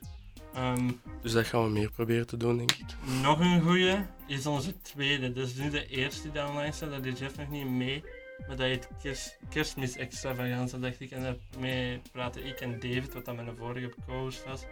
Ehm, 0.54 0.90
Dus 1.22 1.32
dat 1.32 1.46
gaan 1.46 1.64
we 1.64 1.70
meer 1.70 1.92
proberen 1.92 2.28
te 2.28 2.38
doen, 2.38 2.58
denk 2.58 2.72
ik. 2.72 2.86
Nog 3.22 3.40
een 3.40 3.62
goeie 3.62 3.98
is 4.28 4.46
onze 4.46 4.82
tweede. 4.82 5.34
Dus 5.34 5.56
nu 5.56 5.70
de 5.70 5.88
eerste 5.88 6.32
die 6.32 6.48
online 6.48 6.72
staat, 6.72 6.90
dat 6.92 7.04
deed 7.04 7.20
Jeff 7.20 7.38
nog 7.38 7.50
niet 7.50 7.68
mee. 7.68 8.04
Maar 8.48 8.58
dat 8.58 8.66
heet 8.66 8.88
kerst, 9.02 9.38
Kerstmis 9.50 9.96
Extravaganza, 9.98 10.78
dacht 10.78 11.00
ik. 11.00 11.12
En 11.12 11.38
daarmee 11.52 12.02
praten 12.12 12.46
ik 12.46 12.60
en 12.60 12.72
David, 12.80 13.14
wat 13.14 13.26
dan 13.26 13.36
mijn 13.36 13.56
vorige 13.58 13.94
co-host 14.06 14.44
was, 14.46 14.64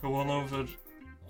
gewoon 0.00 0.30
over 0.30 0.68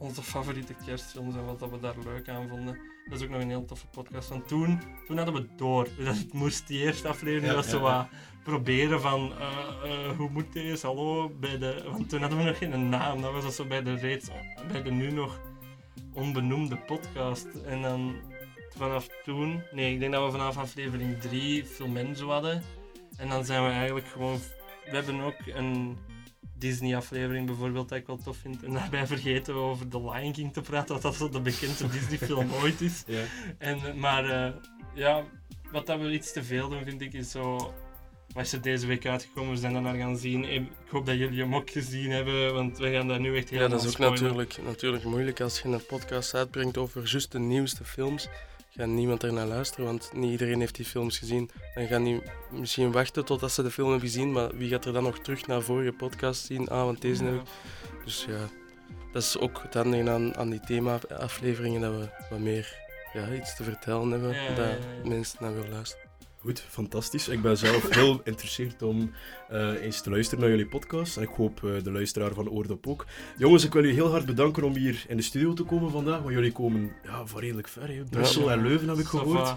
onze 0.03 0.23
favoriete 0.23 0.75
kerstfilms 0.85 1.35
en 1.35 1.45
wat 1.45 1.59
dat 1.59 1.71
we 1.71 1.81
daar 1.81 1.95
leuk 2.05 2.29
aan 2.29 2.49
vonden. 2.49 2.79
Dat 3.09 3.19
is 3.19 3.25
ook 3.25 3.31
nog 3.31 3.41
een 3.41 3.49
heel 3.49 3.65
toffe 3.65 3.87
podcast. 3.87 4.29
Want 4.29 4.49
toen, 4.49 4.81
toen 5.07 5.17
hadden 5.17 5.35
we 5.35 5.47
door. 5.57 5.88
Dat 6.05 6.17
het 6.17 6.33
moest 6.33 6.67
die 6.67 6.81
eerste 6.81 7.09
aflevering 7.09 7.47
Ja, 7.47 7.55
was 7.55 7.69
zo 7.69 7.77
ja, 7.77 7.83
wat 7.83 8.07
proberen 8.43 9.01
van 9.01 9.33
eh, 9.38 9.49
eh, 9.85 10.17
hoe 10.17 10.31
moet 10.31 10.53
deze, 10.53 10.87
hallo, 10.87 11.29
bij 11.41 11.59
de... 11.59 11.83
Want 11.91 12.09
toen 12.09 12.21
hadden 12.21 12.38
we 12.38 12.45
nog 12.45 12.59
geen 12.59 12.88
naam. 12.88 13.21
Dat 13.23 13.33
was 13.33 13.43
dat 13.43 13.55
zo 13.55 13.65
bij 13.65 13.83
de 13.83 13.95
reeds, 13.95 14.29
bij 14.73 14.83
de 14.83 14.91
nu 14.91 15.11
nog 15.11 15.41
onbenoemde 16.12 16.77
podcast. 16.77 17.47
En 17.67 17.83
dan 17.83 18.15
vanaf 18.77 19.09
toen, 19.25 19.62
nee, 19.71 19.93
ik 19.93 20.01
denk 20.01 20.12
dat 20.12 20.25
we 20.25 20.31
vanaf 20.31 20.57
aflevering 20.57 21.21
3 21.21 21.65
Filmenzo 21.65 22.29
hadden. 22.29 22.62
En 23.17 23.29
dan 23.29 23.45
zijn 23.45 23.65
we 23.65 23.71
eigenlijk 23.71 24.07
gewoon, 24.07 24.38
we 24.85 24.91
hebben 24.91 25.21
ook 25.21 25.38
een 25.47 25.97
Disney-aflevering 26.62 27.46
bijvoorbeeld 27.46 27.88
dat 27.88 27.98
ik 27.98 28.07
wel 28.07 28.16
tof 28.16 28.37
vind. 28.37 28.62
En 28.64 28.72
daarbij 28.72 29.07
vergeten 29.07 29.55
we 29.55 29.61
over 29.61 29.88
The 29.88 29.98
Lion 30.11 30.33
King 30.33 30.53
te 30.53 30.61
praten, 30.61 30.94
wat 30.94 31.03
dat 31.03 31.14
zo 31.14 31.29
de 31.29 31.40
bekendste 31.40 31.88
Disney-film 31.88 32.53
ooit 32.62 32.81
is. 32.81 33.03
Ja. 33.07 33.22
En, 33.59 33.77
eh, 33.87 33.94
maar 33.94 34.25
eh, 34.25 34.53
ja, 34.94 35.25
wat 35.72 35.87
dat 35.87 36.01
we 36.01 36.12
iets 36.12 36.33
te 36.33 36.42
veel 36.44 36.68
doen, 36.68 36.85
vind 36.85 37.01
ik, 37.01 37.12
is 37.12 37.31
zo. 37.31 37.75
Als 38.35 38.51
je 38.51 38.61
deze 38.61 38.87
week 38.87 39.07
uitgekomen 39.07 39.59
zijn, 39.59 39.72
dan 39.72 39.83
naar 39.83 39.96
gaan 39.96 40.16
zien. 40.16 40.44
Ik 40.44 40.62
hoop 40.88 41.07
dat 41.07 41.18
jullie 41.18 41.40
hem 41.40 41.55
ook 41.55 41.70
gezien 41.70 42.11
hebben, 42.11 42.55
want 42.55 42.79
we 42.79 42.90
gaan 42.90 43.09
daar 43.09 43.20
nu 43.20 43.37
echt 43.37 43.48
Ja, 43.48 43.55
helemaal 43.57 43.77
dat 43.79 43.81
is 43.81 43.87
ook 43.87 43.92
spoilen. 43.92 44.22
natuurlijk, 44.22 44.59
natuurlijk 44.64 45.05
moeilijk 45.05 45.40
als 45.40 45.61
je 45.61 45.68
een 45.68 45.87
podcast 45.87 46.35
uitbrengt 46.35 46.77
over 46.79 47.03
juist 47.11 47.33
de 47.33 47.38
nieuwste 47.38 47.85
films. 47.85 48.29
Gaat 48.76 48.87
niemand 48.87 49.22
er 49.22 49.32
naar 49.32 49.46
luisteren, 49.46 49.85
want 49.85 50.11
niet 50.14 50.30
iedereen 50.30 50.61
heeft 50.61 50.74
die 50.74 50.85
films 50.85 51.18
gezien. 51.18 51.50
Dan 51.74 51.87
gaan 51.87 52.04
die 52.04 52.22
misschien 52.50 52.92
wachten 52.92 53.24
totdat 53.24 53.52
ze 53.52 53.62
de 53.62 53.70
film 53.70 53.90
hebben 53.90 54.08
gezien, 54.08 54.32
maar 54.32 54.56
wie 54.56 54.68
gaat 54.70 54.85
er 54.85 54.92
dan 54.92 55.02
nog 55.02 55.18
terug 55.18 55.46
naar 55.46 55.62
vorige 55.62 55.92
podcast 55.92 56.44
zien? 56.46 56.68
Ah, 56.68 56.85
want 56.85 57.00
deze 57.00 57.24
heb 57.24 57.35
ik. 57.35 57.40
Dus 58.04 58.24
ja, 58.28 58.48
dat 59.12 59.22
is 59.22 59.38
ook 59.38 59.61
het 59.62 59.74
handige 59.74 60.11
aan, 60.11 60.37
aan 60.37 60.50
die 60.50 60.61
thema-afleveringen, 60.61 61.80
dat 61.80 61.92
we 61.94 62.08
wat 62.30 62.38
meer 62.38 62.76
ja, 63.12 63.32
iets 63.32 63.56
te 63.56 63.64
vertellen 63.64 64.11
hebben, 64.11 64.35
Ja, 64.35 64.42
ja, 64.42 64.54
dat 64.54 64.66
ja, 64.66 64.70
ja. 65.02 65.08
mensen 65.08 65.38
naar 65.40 65.54
willen 65.54 65.70
luisteren. 65.70 66.12
Goed, 66.42 66.61
fantastisch. 66.68 67.28
Ik 67.28 67.42
ben 67.42 67.57
zelf 67.57 67.94
heel 67.94 68.16
geïnteresseerd 68.24 68.83
om 68.83 69.12
eh, 69.48 69.83
eens 69.83 70.00
te 70.00 70.11
luisteren 70.11 70.40
naar 70.40 70.50
jullie 70.50 70.66
podcast. 70.68 71.16
En 71.16 71.22
ik 71.22 71.28
hoop 71.28 71.64
eh, 71.64 71.83
de 71.83 71.90
luisteraar 71.92 72.33
van 72.35 72.48
Oordop 72.48 72.87
ook. 72.87 73.07
Jongens, 73.38 73.64
ik 73.64 73.72
wil 73.72 73.83
jullie 73.83 73.96
heel 73.96 74.11
hard 74.11 74.26
bedanken 74.26 74.62
om 74.62 74.74
hier 74.74 75.05
in 75.09 75.16
de 75.16 75.22
studio 75.22 75.52
te 75.52 75.62
komen 75.62 75.90
vandaag. 75.90 76.20
Want 76.20 76.35
jullie 76.35 76.52
komen 76.52 76.92
ja, 77.05 77.26
van 77.26 77.40
redelijk 77.40 77.68
ver. 77.68 77.88
Hè. 77.88 78.05
Brussel 78.11 78.44
Ja. 78.44 78.52
en 78.52 78.62
Leuven 78.62 78.88
heb 78.88 78.98
ik 78.98 79.07
gehoord. 79.07 79.55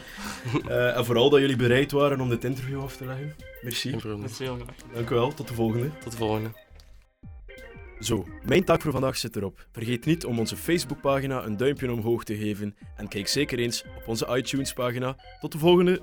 Eh, 0.67 0.97
en 0.97 1.05
vooral 1.05 1.29
dat 1.29 1.39
jullie 1.39 1.55
bereid 1.55 1.91
waren 1.91 2.21
om 2.21 2.29
dit 2.29 2.43
interview 2.43 2.81
af 2.81 2.97
te 2.97 3.05
leggen. 3.05 3.35
Merci. 3.61 3.89
Heel 3.89 3.99
graag. 3.99 4.75
Dank 4.93 5.09
u 5.09 5.13
wel. 5.15 5.33
Tot 5.33 5.47
de 5.47 5.53
volgende. 5.53 5.89
Tot 6.03 6.11
de 6.11 6.17
volgende. 6.17 6.49
Zo, 7.99 8.25
mijn 8.43 8.63
taak 8.63 8.81
voor 8.81 8.91
vandaag 8.91 9.17
zit 9.17 9.35
erop. 9.35 9.67
Vergeet 9.71 10.05
niet 10.05 10.25
om 10.25 10.39
onze 10.39 10.55
Facebookpagina 10.55 11.45
een 11.45 11.57
duimpje 11.57 11.91
omhoog 11.91 12.23
te 12.23 12.35
geven. 12.35 12.75
En 12.95 13.07
kijk 13.07 13.27
zeker 13.27 13.59
eens 13.59 13.83
op 13.97 14.07
onze 14.07 14.37
iTunes-pagina. 14.37 15.15
Tot 15.39 15.51
de 15.51 15.57
volgende. 15.57 16.01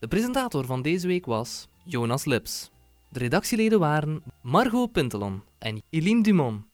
De 0.00 0.08
presentator 0.08 0.64
van 0.64 0.82
deze 0.82 1.06
week 1.06 1.26
was 1.26 1.68
Jonas 1.84 2.24
Lips. 2.24 2.70
De 3.08 3.18
redactieleden 3.18 3.78
waren 3.78 4.22
Margot 4.42 4.92
Pintelon 4.92 5.42
en 5.58 5.82
Eline 5.90 6.22
Dumont. 6.22 6.64